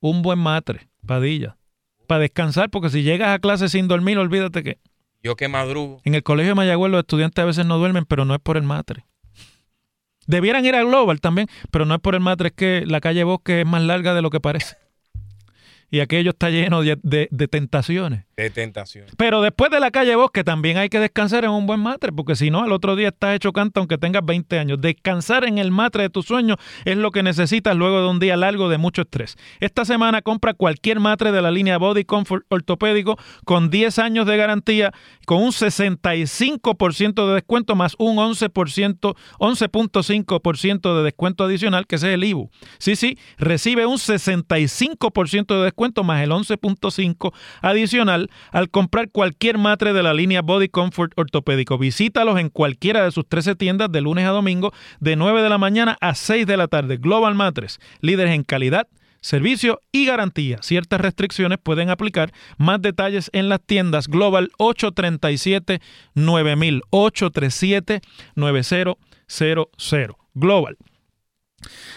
Un 0.00 0.22
buen 0.22 0.38
matre, 0.38 0.88
padilla. 1.06 1.58
Para 2.06 2.20
descansar, 2.20 2.70
porque 2.70 2.88
si 2.88 3.02
llegas 3.02 3.28
a 3.28 3.40
clase 3.40 3.68
sin 3.68 3.88
dormir, 3.88 4.16
olvídate 4.16 4.62
que 4.62 4.78
yo 5.24 5.34
que 5.34 5.48
madrugo. 5.48 6.00
En 6.04 6.14
el 6.14 6.22
colegio 6.22 6.50
de 6.50 6.54
Mayagüez 6.54 6.92
los 6.92 7.00
estudiantes 7.00 7.42
a 7.42 7.46
veces 7.46 7.66
no 7.66 7.78
duermen, 7.78 8.04
pero 8.04 8.24
no 8.24 8.34
es 8.34 8.40
por 8.40 8.56
el 8.56 8.62
matre. 8.62 9.04
Debieran 10.26 10.64
ir 10.64 10.74
a 10.74 10.84
Global 10.84 11.20
también, 11.20 11.48
pero 11.70 11.84
no 11.84 11.94
es 11.94 12.00
por 12.00 12.14
el 12.14 12.20
matre, 12.20 12.48
es 12.48 12.54
que 12.54 12.84
la 12.86 13.00
calle 13.00 13.24
Bosque 13.24 13.62
es 13.62 13.66
más 13.66 13.82
larga 13.82 14.14
de 14.14 14.22
lo 14.22 14.30
que 14.30 14.40
parece 14.40 14.76
y 15.94 16.00
aquello 16.00 16.30
está 16.30 16.50
lleno 16.50 16.82
de, 16.82 17.48
tentaciones. 17.48 18.24
De 18.36 18.50
tentaciones. 18.50 19.12
Pero 19.16 19.42
después 19.42 19.70
de 19.70 19.80
la 19.80 19.90
calle 19.90 20.16
Bosque 20.16 20.42
también 20.42 20.76
hay 20.76 20.88
que 20.88 20.98
descansar 20.98 21.44
en 21.44 21.50
un 21.50 21.66
buen 21.66 21.80
matre, 21.80 22.12
porque 22.12 22.34
si 22.34 22.50
no, 22.50 22.62
al 22.62 22.72
otro 22.72 22.96
día 22.96 23.08
estás 23.08 23.36
hecho 23.36 23.52
canto 23.52 23.80
aunque 23.80 23.98
tengas 23.98 24.24
20 24.24 24.58
años. 24.58 24.80
Descansar 24.80 25.44
en 25.44 25.58
el 25.58 25.70
matre 25.70 26.02
de 26.04 26.10
tus 26.10 26.26
sueños 26.26 26.56
es 26.84 26.96
lo 26.96 27.10
que 27.10 27.22
necesitas 27.22 27.76
luego 27.76 28.00
de 28.00 28.08
un 28.08 28.18
día 28.18 28.36
largo 28.36 28.68
de 28.68 28.78
mucho 28.78 29.02
estrés. 29.02 29.36
Esta 29.60 29.84
semana 29.84 30.22
compra 30.22 30.54
cualquier 30.54 31.00
matre 31.00 31.32
de 31.32 31.42
la 31.42 31.50
línea 31.50 31.78
Body 31.78 32.04
Comfort 32.04 32.44
ortopédico 32.48 33.16
con 33.44 33.70
10 33.70 33.98
años 34.00 34.26
de 34.26 34.36
garantía, 34.36 34.92
con 35.26 35.42
un 35.42 35.50
65% 35.50 37.28
de 37.28 37.34
descuento 37.34 37.76
más 37.76 37.94
un 37.98 38.16
11%, 38.16 39.16
11.5% 39.38 40.96
de 40.96 41.02
descuento 41.02 41.44
adicional, 41.44 41.86
que 41.86 41.96
es 41.96 42.02
el 42.02 42.24
IBU. 42.24 42.50
Sí, 42.78 42.96
sí, 42.96 43.18
recibe 43.38 43.86
un 43.86 43.98
65% 43.98 45.56
de 45.56 45.64
descuento 45.64 46.04
más 46.04 46.22
el 46.22 46.30
11.5 46.30 47.32
adicional 47.62 48.23
al 48.52 48.70
comprar 48.70 49.10
cualquier 49.10 49.58
matre 49.58 49.92
de 49.92 50.02
la 50.02 50.14
línea 50.14 50.42
Body 50.42 50.68
Comfort 50.68 51.12
Ortopédico. 51.16 51.78
Visítalos 51.78 52.38
en 52.38 52.48
cualquiera 52.48 53.04
de 53.04 53.10
sus 53.10 53.26
13 53.28 53.56
tiendas 53.56 53.90
de 53.90 54.00
lunes 54.00 54.26
a 54.26 54.30
domingo 54.30 54.72
de 55.00 55.16
9 55.16 55.42
de 55.42 55.48
la 55.48 55.58
mañana 55.58 55.96
a 56.00 56.14
6 56.14 56.46
de 56.46 56.56
la 56.56 56.68
tarde. 56.68 56.96
Global 56.96 57.34
Matres, 57.34 57.80
líderes 58.00 58.34
en 58.34 58.44
calidad 58.44 58.88
servicio 59.24 59.80
y 59.90 60.04
garantía. 60.04 60.58
Ciertas 60.60 61.00
restricciones 61.00 61.58
pueden 61.58 61.88
aplicar. 61.88 62.30
Más 62.58 62.82
detalles 62.82 63.30
en 63.32 63.48
las 63.48 63.62
tiendas 63.62 64.06
Global 64.06 64.50
837 64.58 65.80
9000 66.14 66.82
837 66.90 68.02
9000 68.34 68.96
Global. 70.34 70.76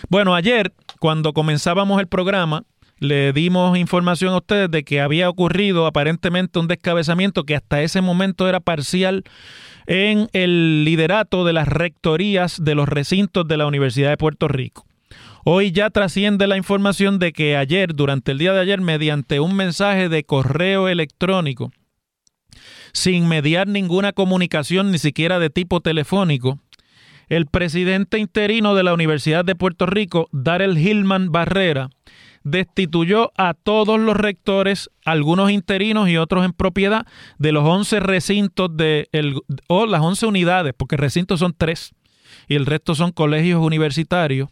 Bueno, 0.09 0.35
ayer 0.35 0.73
cuando 0.99 1.33
comenzábamos 1.33 1.99
el 1.99 2.07
programa 2.07 2.63
le 2.99 3.33
dimos 3.33 3.77
información 3.77 4.33
a 4.33 4.37
ustedes 4.37 4.71
de 4.71 4.83
que 4.83 5.01
había 5.01 5.29
ocurrido 5.29 5.85
aparentemente 5.85 6.59
un 6.59 6.67
descabezamiento 6.67 7.43
que 7.43 7.55
hasta 7.55 7.81
ese 7.81 8.01
momento 8.01 8.49
era 8.49 8.59
parcial 8.59 9.23
en 9.85 10.29
el 10.33 10.83
liderato 10.83 11.45
de 11.45 11.53
las 11.53 11.67
rectorías 11.67 12.63
de 12.63 12.75
los 12.75 12.89
recintos 12.89 13.47
de 13.47 13.57
la 13.57 13.67
Universidad 13.67 14.09
de 14.09 14.17
Puerto 14.17 14.47
Rico. 14.47 14.85
Hoy 15.45 15.71
ya 15.71 15.89
trasciende 15.89 16.45
la 16.45 16.57
información 16.57 17.19
de 17.19 17.31
que 17.31 17.55
ayer, 17.55 17.95
durante 17.95 18.33
el 18.33 18.37
día 18.37 18.51
de 18.51 18.59
ayer, 18.59 18.81
mediante 18.81 19.39
un 19.39 19.55
mensaje 19.55 20.09
de 20.09 20.25
correo 20.25 20.89
electrónico, 20.89 21.71
sin 22.91 23.29
mediar 23.29 23.67
ninguna 23.67 24.11
comunicación, 24.11 24.91
ni 24.91 24.97
siquiera 24.97 25.39
de 25.39 25.49
tipo 25.49 25.79
telefónico, 25.79 26.59
el 27.29 27.45
presidente 27.45 28.19
interino 28.19 28.75
de 28.75 28.83
la 28.83 28.93
Universidad 28.93 29.45
de 29.45 29.55
Puerto 29.55 29.85
Rico, 29.85 30.27
Darrell 30.33 30.77
Hillman 30.77 31.31
Barrera, 31.31 31.89
destituyó 32.49 33.31
a 33.37 33.53
todos 33.53 33.99
los 33.99 34.15
rectores, 34.15 34.89
algunos 35.05 35.51
interinos 35.51 36.09
y 36.09 36.17
otros 36.17 36.45
en 36.45 36.53
propiedad, 36.53 37.05
de 37.37 37.51
los 37.51 37.65
11 37.65 37.99
recintos 37.99 38.75
de 38.75 39.09
o 39.67 39.85
las 39.85 40.01
11 40.01 40.25
unidades, 40.25 40.73
porque 40.75 40.97
recintos 40.97 41.39
son 41.39 41.53
tres 41.57 41.93
y 42.47 42.55
el 42.55 42.65
resto 42.65 42.95
son 42.95 43.11
colegios 43.11 43.61
universitarios 43.61 44.49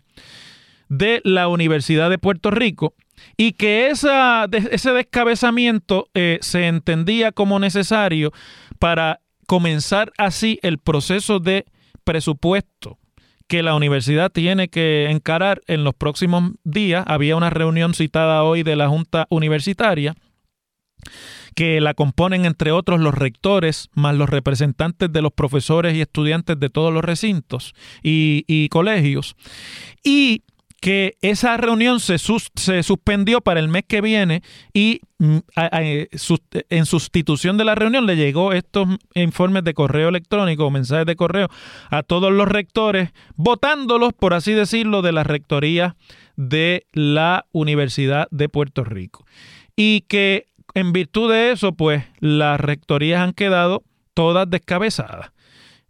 de 0.90 1.22
la 1.24 1.48
Universidad 1.48 2.10
de 2.10 2.18
Puerto 2.18 2.52
Rico 2.52 2.94
y 3.38 3.54
que 3.54 3.88
ese 3.90 4.92
descabezamiento 4.92 6.08
eh, 6.14 6.38
se 6.42 6.68
entendía 6.68 7.32
como 7.32 7.60
necesario 7.60 8.32
para 8.78 9.22
comenzar 9.48 10.12
así 10.18 10.60
el 10.64 10.80
proceso 10.80 11.40
de 11.40 11.66
presupuesto 12.04 13.00
que 13.48 13.64
la 13.64 13.76
universidad 13.76 14.32
tiene 14.32 14.70
que 14.70 15.10
encarar 15.10 15.62
en 15.68 15.84
los 15.84 15.94
próximos 15.94 16.52
días. 16.64 17.04
Había 17.08 17.36
una 17.36 17.50
reunión 17.50 17.94
citada 17.94 18.44
hoy 18.44 18.64
de 18.64 18.76
la 18.76 18.88
Junta 18.90 19.28
Universitaria 19.30 20.16
que 21.56 21.80
la 21.80 21.94
componen 21.94 22.46
entre 22.46 22.72
otros 22.72 23.00
los 23.00 23.14
rectores, 23.14 23.90
más 23.94 24.16
los 24.16 24.30
representantes 24.30 25.12
de 25.12 25.22
los 25.22 25.32
profesores 25.32 25.96
y 25.96 26.02
estudiantes 26.02 26.60
de 26.60 26.70
todos 26.70 26.94
los 26.94 27.04
recintos 27.04 27.74
y, 28.04 28.44
y 28.48 28.68
colegios. 28.70 29.36
Y 30.04 30.44
que 30.86 31.18
esa 31.24 31.58
reunión 31.58 32.00
se, 32.00 32.18
se, 32.20 32.84
suspendió 32.84 33.42
para 33.42 33.60
el 33.60 33.70
mes 33.70 33.86
que 33.88 34.02
viene 34.02 34.44
y 34.72 35.02
mm, 35.18 35.38
en 36.70 36.86
sustitución 36.86 37.58
de 37.58 37.66
la 37.66 37.74
reunión 37.74 38.06
le 38.06 38.16
llegó 38.16 38.54
estos 38.54 38.88
informes 39.16 39.64
de 39.64 39.74
correo 39.74 40.10
electrónico 40.10 40.68
o 40.68 40.70
mensajes 40.70 41.08
de 41.08 41.16
correo 41.16 41.48
a 41.90 42.04
todos 42.04 42.32
los 42.32 42.48
rectores, 42.48 43.14
votándolos, 43.36 44.14
por 44.14 44.36
así 44.36 44.54
decirlo, 44.54 45.02
de 45.02 45.12
la 45.12 45.24
rectoría 45.24 45.96
de 46.36 46.86
la 46.94 47.48
Universidad 47.52 48.28
de 48.30 48.48
Puerto 48.48 48.84
Rico. 48.84 49.26
Y 49.76 50.02
que 50.02 50.46
en 50.76 50.94
virtud 50.94 51.32
de 51.32 51.52
eso, 51.52 51.72
pues 51.72 52.04
las 52.20 52.60
rectorías 52.60 53.22
han 53.22 53.34
quedado 53.34 53.82
todas 54.14 54.48
descabezadas 54.48 55.32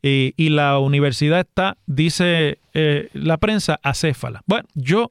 y 0.07 0.49
la 0.49 0.77
universidad 0.77 1.39
está, 1.39 1.77
dice 1.87 2.59
eh, 2.75 3.09
la 3.13 3.37
prensa, 3.37 3.79
acéfala. 3.81 4.41
Bueno, 4.45 4.67
yo 4.75 5.09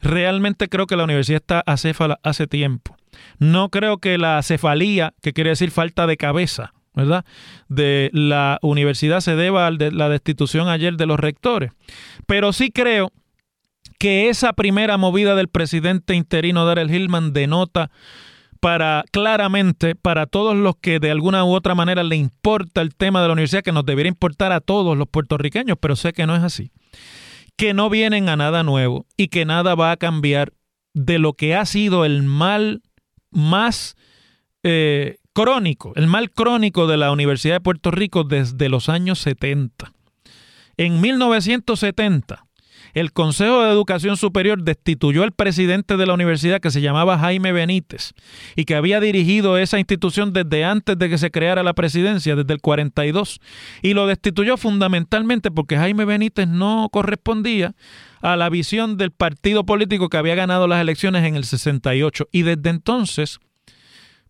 realmente 0.00 0.68
creo 0.68 0.86
que 0.86 0.96
la 0.96 1.04
universidad 1.04 1.40
está 1.40 1.62
acéfala 1.64 2.18
hace 2.22 2.46
tiempo. 2.46 2.96
No 3.38 3.70
creo 3.70 3.96
que 3.96 4.18
la 4.18 4.36
acefalía, 4.36 5.14
que 5.22 5.32
quiere 5.32 5.50
decir 5.50 5.70
falta 5.70 6.06
de 6.06 6.18
cabeza, 6.18 6.74
¿verdad? 6.94 7.24
De 7.68 8.10
la 8.12 8.58
universidad 8.60 9.20
se 9.20 9.36
deba 9.36 9.66
a 9.66 9.70
la 9.70 10.08
destitución 10.10 10.68
ayer 10.68 10.96
de 10.96 11.06
los 11.06 11.18
rectores. 11.18 11.72
Pero 12.26 12.52
sí 12.52 12.70
creo 12.70 13.12
que 13.98 14.28
esa 14.28 14.52
primera 14.52 14.98
movida 14.98 15.34
del 15.34 15.48
presidente 15.48 16.14
interino 16.14 16.66
Darrell 16.66 16.94
Hillman 16.94 17.32
denota 17.32 17.90
para 18.66 19.04
claramente 19.12 19.94
para 19.94 20.26
todos 20.26 20.56
los 20.56 20.74
que 20.74 20.98
de 20.98 21.12
alguna 21.12 21.44
u 21.44 21.54
otra 21.54 21.76
manera 21.76 22.02
le 22.02 22.16
importa 22.16 22.80
el 22.80 22.96
tema 22.96 23.22
de 23.22 23.28
la 23.28 23.34
universidad, 23.34 23.62
que 23.62 23.70
nos 23.70 23.86
debería 23.86 24.08
importar 24.08 24.50
a 24.50 24.58
todos 24.58 24.98
los 24.98 25.06
puertorriqueños, 25.06 25.78
pero 25.80 25.94
sé 25.94 26.12
que 26.12 26.26
no 26.26 26.34
es 26.34 26.42
así. 26.42 26.72
Que 27.54 27.74
no 27.74 27.88
vienen 27.90 28.28
a 28.28 28.34
nada 28.34 28.64
nuevo 28.64 29.06
y 29.16 29.28
que 29.28 29.44
nada 29.44 29.76
va 29.76 29.92
a 29.92 29.96
cambiar 29.96 30.52
de 30.94 31.20
lo 31.20 31.34
que 31.34 31.54
ha 31.54 31.64
sido 31.64 32.04
el 32.04 32.24
mal 32.24 32.82
más 33.30 33.94
eh, 34.64 35.18
crónico, 35.32 35.92
el 35.94 36.08
mal 36.08 36.32
crónico 36.32 36.88
de 36.88 36.96
la 36.96 37.12
Universidad 37.12 37.54
de 37.54 37.60
Puerto 37.60 37.92
Rico 37.92 38.24
desde 38.24 38.68
los 38.68 38.88
años 38.88 39.20
70. 39.20 39.92
En 40.76 41.00
1970, 41.00 42.45
el 42.96 43.12
Consejo 43.12 43.62
de 43.62 43.70
Educación 43.70 44.16
Superior 44.16 44.62
destituyó 44.62 45.22
al 45.22 45.32
presidente 45.32 45.98
de 45.98 46.06
la 46.06 46.14
universidad 46.14 46.62
que 46.62 46.70
se 46.70 46.80
llamaba 46.80 47.18
Jaime 47.18 47.52
Benítez 47.52 48.14
y 48.56 48.64
que 48.64 48.74
había 48.74 49.00
dirigido 49.00 49.58
esa 49.58 49.78
institución 49.78 50.32
desde 50.32 50.64
antes 50.64 50.98
de 50.98 51.10
que 51.10 51.18
se 51.18 51.30
creara 51.30 51.62
la 51.62 51.74
presidencia, 51.74 52.34
desde 52.36 52.54
el 52.54 52.62
42, 52.62 53.38
y 53.82 53.92
lo 53.92 54.06
destituyó 54.06 54.56
fundamentalmente 54.56 55.50
porque 55.50 55.76
Jaime 55.76 56.06
Benítez 56.06 56.48
no 56.48 56.88
correspondía 56.90 57.74
a 58.22 58.34
la 58.36 58.48
visión 58.48 58.96
del 58.96 59.10
partido 59.10 59.66
político 59.66 60.08
que 60.08 60.16
había 60.16 60.34
ganado 60.34 60.66
las 60.66 60.80
elecciones 60.80 61.22
en 61.24 61.36
el 61.36 61.44
68 61.44 62.28
y 62.32 62.42
desde 62.44 62.70
entonces 62.70 63.40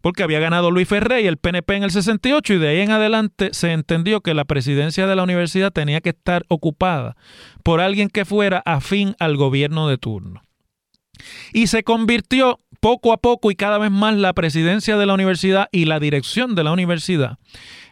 porque 0.06 0.22
había 0.22 0.38
ganado 0.38 0.70
Luis 0.70 0.86
Ferré 0.86 1.22
y 1.22 1.26
el 1.26 1.36
PNP 1.36 1.74
en 1.74 1.82
el 1.82 1.90
68 1.90 2.54
y 2.54 2.58
de 2.58 2.68
ahí 2.68 2.78
en 2.78 2.92
adelante 2.92 3.48
se 3.50 3.72
entendió 3.72 4.20
que 4.20 4.34
la 4.34 4.44
presidencia 4.44 5.08
de 5.08 5.16
la 5.16 5.24
universidad 5.24 5.72
tenía 5.72 6.00
que 6.00 6.10
estar 6.10 6.44
ocupada 6.46 7.16
por 7.64 7.80
alguien 7.80 8.08
que 8.08 8.24
fuera 8.24 8.62
afín 8.64 9.16
al 9.18 9.36
gobierno 9.36 9.88
de 9.88 9.98
turno. 9.98 10.42
Y 11.52 11.66
se 11.66 11.82
convirtió 11.82 12.60
poco 12.78 13.12
a 13.12 13.16
poco 13.16 13.50
y 13.50 13.56
cada 13.56 13.78
vez 13.78 13.90
más 13.90 14.14
la 14.14 14.32
presidencia 14.32 14.96
de 14.96 15.06
la 15.06 15.14
universidad 15.14 15.66
y 15.72 15.86
la 15.86 15.98
dirección 15.98 16.54
de 16.54 16.62
la 16.62 16.70
universidad 16.70 17.38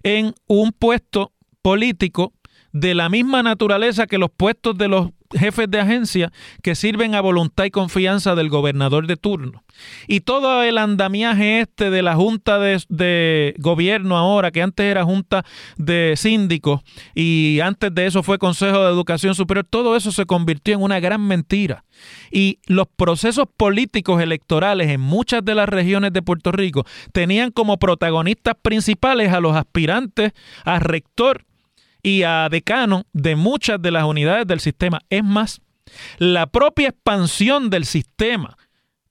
en 0.04 0.34
un 0.46 0.70
puesto 0.70 1.32
político 1.62 2.32
de 2.70 2.94
la 2.94 3.08
misma 3.08 3.42
naturaleza 3.42 4.06
que 4.06 4.18
los 4.18 4.30
puestos 4.30 4.78
de 4.78 4.86
los 4.86 5.08
jefes 5.38 5.70
de 5.70 5.80
agencia 5.80 6.32
que 6.62 6.74
sirven 6.74 7.14
a 7.14 7.20
voluntad 7.20 7.64
y 7.64 7.70
confianza 7.70 8.34
del 8.34 8.48
gobernador 8.48 9.06
de 9.06 9.16
turno. 9.16 9.64
Y 10.06 10.20
todo 10.20 10.62
el 10.62 10.78
andamiaje 10.78 11.60
este 11.60 11.90
de 11.90 12.02
la 12.02 12.14
Junta 12.14 12.58
de, 12.58 13.54
Gobierno 13.58 14.16
ahora, 14.16 14.50
que 14.50 14.62
antes 14.62 14.86
era 14.86 15.04
Junta 15.04 15.44
de 15.76 16.14
Síndicos 16.16 16.80
y 17.14 17.60
antes 17.62 17.94
de 17.94 18.06
eso 18.06 18.22
fue 18.22 18.38
Consejo 18.38 18.84
de 18.84 18.90
Educación 18.90 19.34
Superior, 19.34 19.66
todo 19.68 19.96
eso 19.96 20.12
se 20.12 20.26
convirtió 20.26 20.74
en 20.74 20.82
una 20.82 21.00
gran 21.00 21.26
mentira. 21.26 21.84
Y 22.30 22.58
los 22.66 22.86
procesos 22.88 23.46
políticos 23.56 24.20
electorales 24.20 24.88
en 24.88 25.00
muchas 25.00 25.44
de 25.44 25.54
las 25.54 25.68
regiones 25.68 26.12
de 26.12 26.22
Puerto 26.22 26.52
Rico 26.52 26.84
tenían 27.12 27.50
como 27.50 27.78
protagonistas 27.78 28.54
principales 28.60 29.32
a 29.32 29.40
los 29.40 29.56
aspirantes 29.56 30.32
a 30.64 30.78
rector 30.78 31.44
y 32.04 32.22
a 32.22 32.48
decano 32.48 33.06
de 33.12 33.34
muchas 33.34 33.82
de 33.82 33.90
las 33.90 34.04
unidades 34.04 34.46
del 34.46 34.60
sistema. 34.60 35.00
Es 35.10 35.24
más, 35.24 35.60
la 36.18 36.46
propia 36.46 36.90
expansión 36.90 37.70
del 37.70 37.86
sistema 37.86 38.56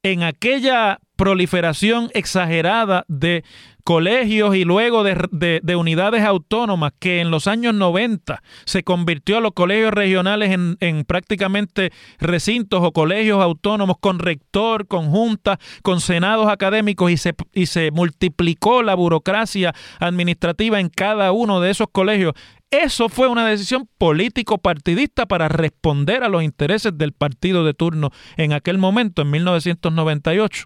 en 0.04 0.24
aquella 0.24 1.00
proliferación 1.16 2.10
exagerada 2.14 3.06
de 3.08 3.44
colegios 3.84 4.56
y 4.56 4.64
luego 4.64 5.04
de, 5.04 5.76
unidades 5.76 6.24
autónomas 6.24 6.94
que 7.00 7.20
en 7.20 7.32
los 7.32 7.48
años 7.48 7.74
90 7.74 8.42
se 8.66 8.84
convirtió 8.84 9.38
a 9.38 9.42
los 9.42 9.54
colegios 9.54 9.94
regionales 9.94 10.52
en, 10.52 11.06
prácticamente 11.06 11.92
recintos 12.20 12.82
o 12.84 12.92
colegios 12.92 13.42
autónomos 13.42 13.98
con 14.00 14.20
rector, 14.20 14.88
con 14.88 15.10
junta, 15.10 15.60
con 15.82 16.02
senados 16.02 16.48
académicos 16.48 17.12
y 17.12 17.18
se, 17.18 17.34
y 17.54 17.66
se 17.66 17.92
multiplicó 17.92 18.84
la 18.84 18.96
burocracia 18.96 19.74
administrativa 20.00 20.80
en 20.80 20.90
cada 20.90 21.32
uno 21.32 21.60
de 21.60 21.72
esos 21.72 21.88
colegios. 21.92 22.34
Eso 22.74 23.08
fue 23.08 23.28
una 23.28 23.46
decisión 23.46 23.88
político-partidista 24.00 25.28
para 25.28 25.48
responder 25.48 26.24
a 26.24 26.28
los 26.28 26.42
intereses 26.42 26.98
del 26.98 27.12
partido 27.14 27.64
de 27.64 27.76
turno 27.76 28.10
en 28.36 28.52
aquel 28.52 28.80
momento, 28.80 29.22
en 29.22 29.30
1998. 29.30 30.66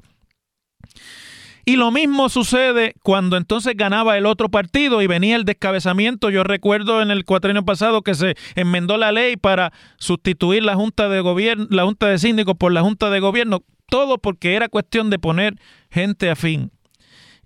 Y 1.66 1.76
lo 1.76 1.92
mismo 1.92 2.30
sucede 2.30 2.96
cuando 3.04 3.36
entonces 3.36 3.74
ganaba 3.76 4.18
el 4.18 4.26
otro 4.26 4.48
partido 4.48 5.02
y 5.02 5.08
venía 5.08 5.36
el 5.36 5.44
descabezamiento. 5.44 6.30
Yo 6.30 6.46
recuerdo 6.46 7.02
en 7.02 7.12
el 7.12 7.26
cuatrienio 7.26 7.66
pasado 7.66 8.04
que 8.04 8.16
se 8.16 8.36
enmendó 8.56 8.96
la 8.96 9.12
ley 9.12 9.36
para 9.36 9.74
sustituir 9.98 10.64
la 10.64 10.76
Junta 10.76 11.10
de 11.10 11.20
Gobierno, 11.20 11.68
la 11.70 11.84
Junta 11.84 12.08
de 12.08 12.20
Síndicos 12.20 12.56
por 12.56 12.72
la 12.72 12.84
Junta 12.84 13.10
de 13.10 13.20
Gobierno, 13.20 13.64
todo 13.90 14.18
porque 14.18 14.56
era 14.56 14.70
cuestión 14.70 15.10
de 15.10 15.20
poner 15.20 15.56
gente 15.92 16.30
afín. 16.30 16.72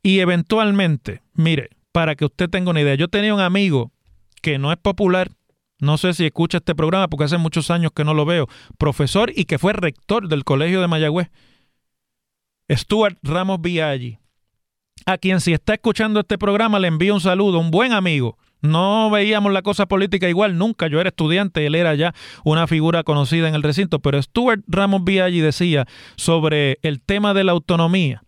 Y 0.04 0.20
eventualmente, 0.20 1.24
mire, 1.34 1.70
para 1.92 2.14
que 2.14 2.26
usted 2.26 2.48
tenga 2.48 2.70
una 2.70 2.82
idea, 2.82 2.94
yo 2.94 3.08
tenía 3.08 3.34
un 3.34 3.42
amigo 3.42 3.92
que 4.42 4.58
no 4.58 4.72
es 4.72 4.78
popular, 4.78 5.32
no 5.80 5.98
sé 5.98 6.14
si 6.14 6.26
escucha 6.26 6.60
este 6.60 6.76
programa 6.76 7.08
porque 7.08 7.26
hace 7.26 7.38
muchos 7.38 7.72
años 7.72 7.92
que 7.96 8.04
no 8.04 8.14
lo 8.14 8.26
veo, 8.26 8.48
profesor 8.78 9.32
y 9.36 9.46
que 9.46 9.58
fue 9.58 9.74
rector 9.74 10.28
del 10.28 10.44
Colegio 10.44 10.82
de 10.82 10.88
Mayagüez 10.88 11.30
Stuart 12.70 13.18
Ramos 13.24 13.60
Viaggi, 13.62 14.20
a 15.06 15.18
quien 15.18 15.42
si 15.42 15.54
está 15.54 15.74
escuchando 15.74 16.20
este 16.20 16.38
programa 16.38 16.80
le 16.80 16.88
envío 16.88 17.14
un 17.14 17.22
saludo, 17.22 17.60
un 17.60 17.72
buen 17.72 17.92
amigo. 17.92 18.38
No 18.62 19.10
veíamos 19.10 19.52
la 19.52 19.64
cosa 19.64 19.88
política 19.88 20.30
igual 20.30 20.58
nunca. 20.58 20.88
Yo 20.88 21.02
era 21.02 21.10
estudiante, 21.10 21.66
él 21.66 21.74
era 21.74 21.96
ya 21.96 22.14
una 22.44 22.68
figura 22.68 23.04
conocida 23.04 23.50
en 23.50 23.56
el 23.56 23.64
recinto, 23.64 24.00
pero 24.00 24.22
Stuart 24.22 24.62
Ramos 24.68 25.04
Viaggi 25.04 25.42
decía 25.42 25.88
sobre 26.16 26.78
el 26.84 27.02
tema 27.02 27.34
de 27.34 27.44
la 27.44 27.54
autonomía, 27.54 28.24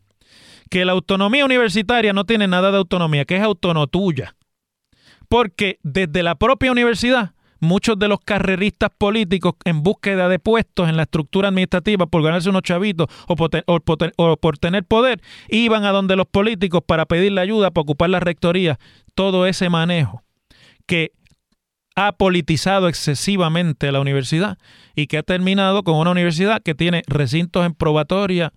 que 0.71 0.85
la 0.85 0.93
autonomía 0.93 1.45
universitaria 1.45 2.13
no 2.13 2.25
tiene 2.25 2.47
nada 2.47 2.71
de 2.71 2.77
autonomía, 2.77 3.25
que 3.25 3.35
es 3.35 3.43
autono 3.43 3.85
tuya. 3.85 4.35
Porque 5.29 5.79
desde 5.83 6.23
la 6.23 6.35
propia 6.35 6.71
universidad 6.71 7.33
muchos 7.63 7.97
de 7.97 8.07
los 8.07 8.19
carreristas 8.19 8.91
políticos 8.95 9.53
en 9.65 9.81
búsqueda 9.81 10.29
de 10.29 10.37
puestos 10.37 10.89
en 10.89 10.97
la 10.97 11.03
estructura 11.03 11.47
administrativa 11.47 12.05
por 12.05 12.21
ganarse 12.21 12.49
unos 12.49 12.61
chavitos 12.61 13.07
o 13.27 13.35
por, 13.35 14.57
tener 14.57 14.83
poder, 14.83 15.21
iban 15.49 15.85
a 15.85 15.91
donde 15.91 16.15
los 16.15 16.27
políticos 16.27 16.81
para 16.85 17.05
pedirle 17.05 17.41
ayuda 17.41 17.71
para 17.71 17.81
ocupar 17.81 18.09
la 18.09 18.19
rectoría. 18.19 18.77
Todo 19.15 19.47
ese 19.47 19.69
manejo 19.69 20.23
que 20.85 21.11
ha 21.95 22.11
politizado 22.11 22.87
excesivamente 22.87 23.91
la 23.91 24.01
universidad 24.01 24.57
y 24.95 25.07
que 25.07 25.17
ha 25.17 25.23
terminado 25.23 25.83
con 25.83 25.95
una 25.95 26.11
universidad 26.11 26.61
que 26.61 26.75
tiene 26.75 27.03
recintos 27.07 27.65
en 27.65 27.73
probatoria 27.73 28.51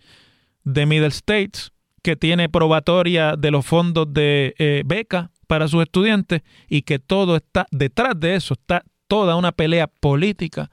de 0.64 0.86
Middle 0.86 1.08
States, 1.08 1.70
que 2.02 2.16
tiene 2.16 2.48
probatoria 2.48 3.36
de 3.36 3.50
los 3.50 3.64
fondos 3.64 4.12
de 4.12 4.54
eh, 4.58 4.82
beca 4.84 5.30
para 5.46 5.68
sus 5.68 5.82
estudiantes 5.82 6.42
y 6.68 6.82
que 6.82 6.98
todo 6.98 7.36
está 7.36 7.66
detrás 7.70 8.18
de 8.18 8.34
eso, 8.36 8.54
está 8.54 8.82
toda 9.08 9.36
una 9.36 9.52
pelea 9.52 9.86
política 9.86 10.70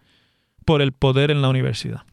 por 0.66 0.82
el 0.82 0.92
poder 0.92 1.32
en 1.32 1.42
la 1.42 1.50
universidad. 1.50 2.04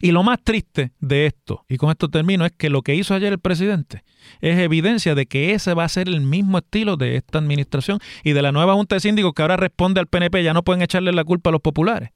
Y 0.00 0.10
lo 0.10 0.22
más 0.22 0.38
triste 0.42 0.92
de 1.00 1.26
esto, 1.26 1.64
y 1.68 1.76
con 1.76 1.90
esto 1.90 2.08
termino, 2.08 2.44
es 2.44 2.52
que 2.52 2.70
lo 2.70 2.82
que 2.82 2.94
hizo 2.94 3.14
ayer 3.14 3.32
el 3.32 3.38
presidente 3.38 4.02
es 4.40 4.58
evidencia 4.58 5.14
de 5.14 5.26
que 5.26 5.52
ese 5.52 5.74
va 5.74 5.84
a 5.84 5.88
ser 5.88 6.08
el 6.08 6.20
mismo 6.20 6.58
estilo 6.58 6.96
de 6.96 7.16
esta 7.16 7.38
administración 7.38 8.00
y 8.24 8.32
de 8.32 8.42
la 8.42 8.52
nueva 8.52 8.74
Junta 8.74 8.96
de 8.96 9.00
Síndicos 9.00 9.32
que 9.32 9.42
ahora 9.42 9.56
responde 9.56 10.00
al 10.00 10.08
PNP, 10.08 10.42
ya 10.42 10.54
no 10.54 10.64
pueden 10.64 10.82
echarle 10.82 11.12
la 11.12 11.24
culpa 11.24 11.50
a 11.50 11.52
los 11.52 11.60
populares. 11.60 12.10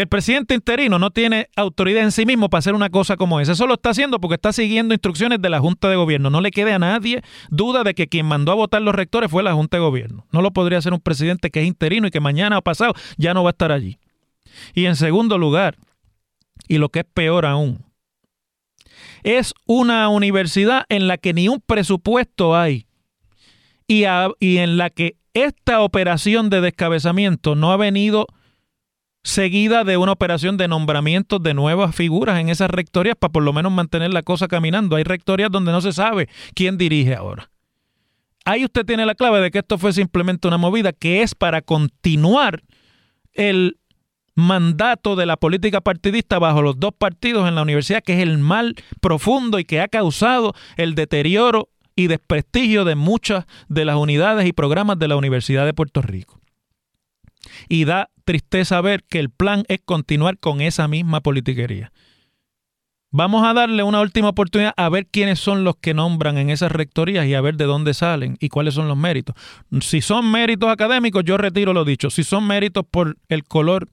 El 0.00 0.08
presidente 0.08 0.54
interino 0.54 0.98
no 0.98 1.10
tiene 1.10 1.48
autoridad 1.56 2.02
en 2.02 2.10
sí 2.10 2.24
mismo 2.24 2.48
para 2.48 2.60
hacer 2.60 2.74
una 2.74 2.88
cosa 2.88 3.18
como 3.18 3.38
esa. 3.38 3.52
Eso 3.52 3.66
lo 3.66 3.74
está 3.74 3.90
haciendo 3.90 4.18
porque 4.18 4.36
está 4.36 4.50
siguiendo 4.50 4.94
instrucciones 4.94 5.42
de 5.42 5.50
la 5.50 5.60
Junta 5.60 5.90
de 5.90 5.96
Gobierno. 5.96 6.30
No 6.30 6.40
le 6.40 6.52
quede 6.52 6.72
a 6.72 6.78
nadie 6.78 7.20
duda 7.50 7.84
de 7.84 7.92
que 7.92 8.08
quien 8.08 8.24
mandó 8.24 8.50
a 8.50 8.54
votar 8.54 8.80
los 8.80 8.94
rectores 8.94 9.30
fue 9.30 9.42
la 9.42 9.52
Junta 9.52 9.76
de 9.76 9.82
Gobierno. 9.82 10.24
No 10.32 10.40
lo 10.40 10.52
podría 10.52 10.78
hacer 10.78 10.94
un 10.94 11.00
presidente 11.00 11.50
que 11.50 11.60
es 11.60 11.66
interino 11.66 12.06
y 12.06 12.10
que 12.10 12.18
mañana 12.18 12.56
o 12.56 12.62
pasado 12.62 12.94
ya 13.18 13.34
no 13.34 13.42
va 13.42 13.50
a 13.50 13.52
estar 13.52 13.72
allí. 13.72 13.98
Y 14.72 14.86
en 14.86 14.96
segundo 14.96 15.36
lugar, 15.36 15.76
y 16.66 16.78
lo 16.78 16.88
que 16.88 17.00
es 17.00 17.06
peor 17.12 17.44
aún, 17.44 17.84
es 19.22 19.52
una 19.66 20.08
universidad 20.08 20.86
en 20.88 21.08
la 21.08 21.18
que 21.18 21.34
ni 21.34 21.50
un 21.50 21.60
presupuesto 21.60 22.56
hay 22.56 22.86
y, 23.86 24.04
y 24.38 24.56
en 24.56 24.78
la 24.78 24.88
que 24.88 25.16
esta 25.34 25.82
operación 25.82 26.48
de 26.48 26.62
descabezamiento 26.62 27.54
no 27.54 27.70
ha 27.70 27.76
venido 27.76 28.28
seguida 29.22 29.84
de 29.84 29.96
una 29.96 30.12
operación 30.12 30.56
de 30.56 30.68
nombramiento 30.68 31.38
de 31.38 31.54
nuevas 31.54 31.94
figuras 31.94 32.40
en 32.40 32.48
esas 32.48 32.70
rectorías 32.70 33.16
para 33.18 33.32
por 33.32 33.42
lo 33.42 33.52
menos 33.52 33.72
mantener 33.72 34.12
la 34.12 34.22
cosa 34.22 34.48
caminando. 34.48 34.96
Hay 34.96 35.04
rectorías 35.04 35.50
donde 35.50 35.72
no 35.72 35.80
se 35.80 35.92
sabe 35.92 36.28
quién 36.54 36.78
dirige 36.78 37.14
ahora. 37.14 37.50
Ahí 38.44 38.64
usted 38.64 38.86
tiene 38.86 39.04
la 39.04 39.14
clave 39.14 39.40
de 39.40 39.50
que 39.50 39.58
esto 39.58 39.78
fue 39.78 39.92
simplemente 39.92 40.48
una 40.48 40.56
movida 40.56 40.92
que 40.92 41.22
es 41.22 41.34
para 41.34 41.60
continuar 41.60 42.62
el 43.34 43.76
mandato 44.34 45.16
de 45.16 45.26
la 45.26 45.36
política 45.36 45.80
partidista 45.80 46.38
bajo 46.38 46.62
los 46.62 46.78
dos 46.80 46.92
partidos 46.96 47.46
en 47.46 47.54
la 47.54 47.62
universidad, 47.62 48.02
que 48.02 48.14
es 48.14 48.20
el 48.20 48.38
mal 48.38 48.74
profundo 49.00 49.58
y 49.58 49.64
que 49.64 49.80
ha 49.80 49.88
causado 49.88 50.54
el 50.76 50.94
deterioro 50.94 51.68
y 51.94 52.06
desprestigio 52.06 52.84
de 52.84 52.94
muchas 52.94 53.44
de 53.68 53.84
las 53.84 53.96
unidades 53.96 54.46
y 54.46 54.52
programas 54.52 54.98
de 54.98 55.08
la 55.08 55.16
Universidad 55.16 55.66
de 55.66 55.74
Puerto 55.74 56.00
Rico. 56.00 56.40
Y 57.68 57.84
da 57.84 58.10
tristeza 58.30 58.80
ver 58.80 59.02
que 59.02 59.18
el 59.18 59.28
plan 59.28 59.64
es 59.66 59.80
continuar 59.84 60.38
con 60.38 60.60
esa 60.60 60.86
misma 60.86 61.20
politiquería. 61.20 61.90
Vamos 63.10 63.44
a 63.44 63.52
darle 63.52 63.82
una 63.82 64.00
última 64.00 64.28
oportunidad 64.28 64.72
a 64.76 64.88
ver 64.88 65.08
quiénes 65.08 65.40
son 65.40 65.64
los 65.64 65.74
que 65.74 65.94
nombran 65.94 66.38
en 66.38 66.48
esas 66.48 66.70
rectorías 66.70 67.26
y 67.26 67.34
a 67.34 67.40
ver 67.40 67.56
de 67.56 67.64
dónde 67.64 67.92
salen 67.92 68.36
y 68.38 68.48
cuáles 68.48 68.74
son 68.74 68.86
los 68.86 68.96
méritos. 68.96 69.34
Si 69.80 70.00
son 70.00 70.30
méritos 70.30 70.70
académicos, 70.70 71.24
yo 71.24 71.38
retiro 71.38 71.72
lo 71.72 71.84
dicho. 71.84 72.08
Si 72.08 72.22
son 72.22 72.46
méritos 72.46 72.84
por 72.88 73.16
el 73.28 73.42
color 73.42 73.88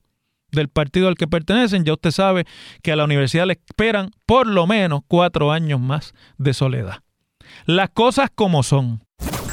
del 0.52 0.69
partido 0.69 1.08
al 1.08 1.15
que 1.15 1.26
pertenecen, 1.26 1.84
ya 1.84 1.93
usted 1.93 2.12
sabe 2.12 2.45
que 2.84 2.91
a 2.91 2.95
la 2.95 3.06
universidad 3.06 3.47
le 3.47 3.54
esperan 3.54 4.12
por 4.28 4.45
lo 4.45 4.67
menos 4.67 5.02
cuatro 5.08 5.52
años 5.52 5.80
más 5.80 6.13
de 6.38 6.54
soledad. 6.54 7.00
Las 7.65 7.89
cosas 7.89 8.30
como 8.36 8.62
son. 8.62 9.02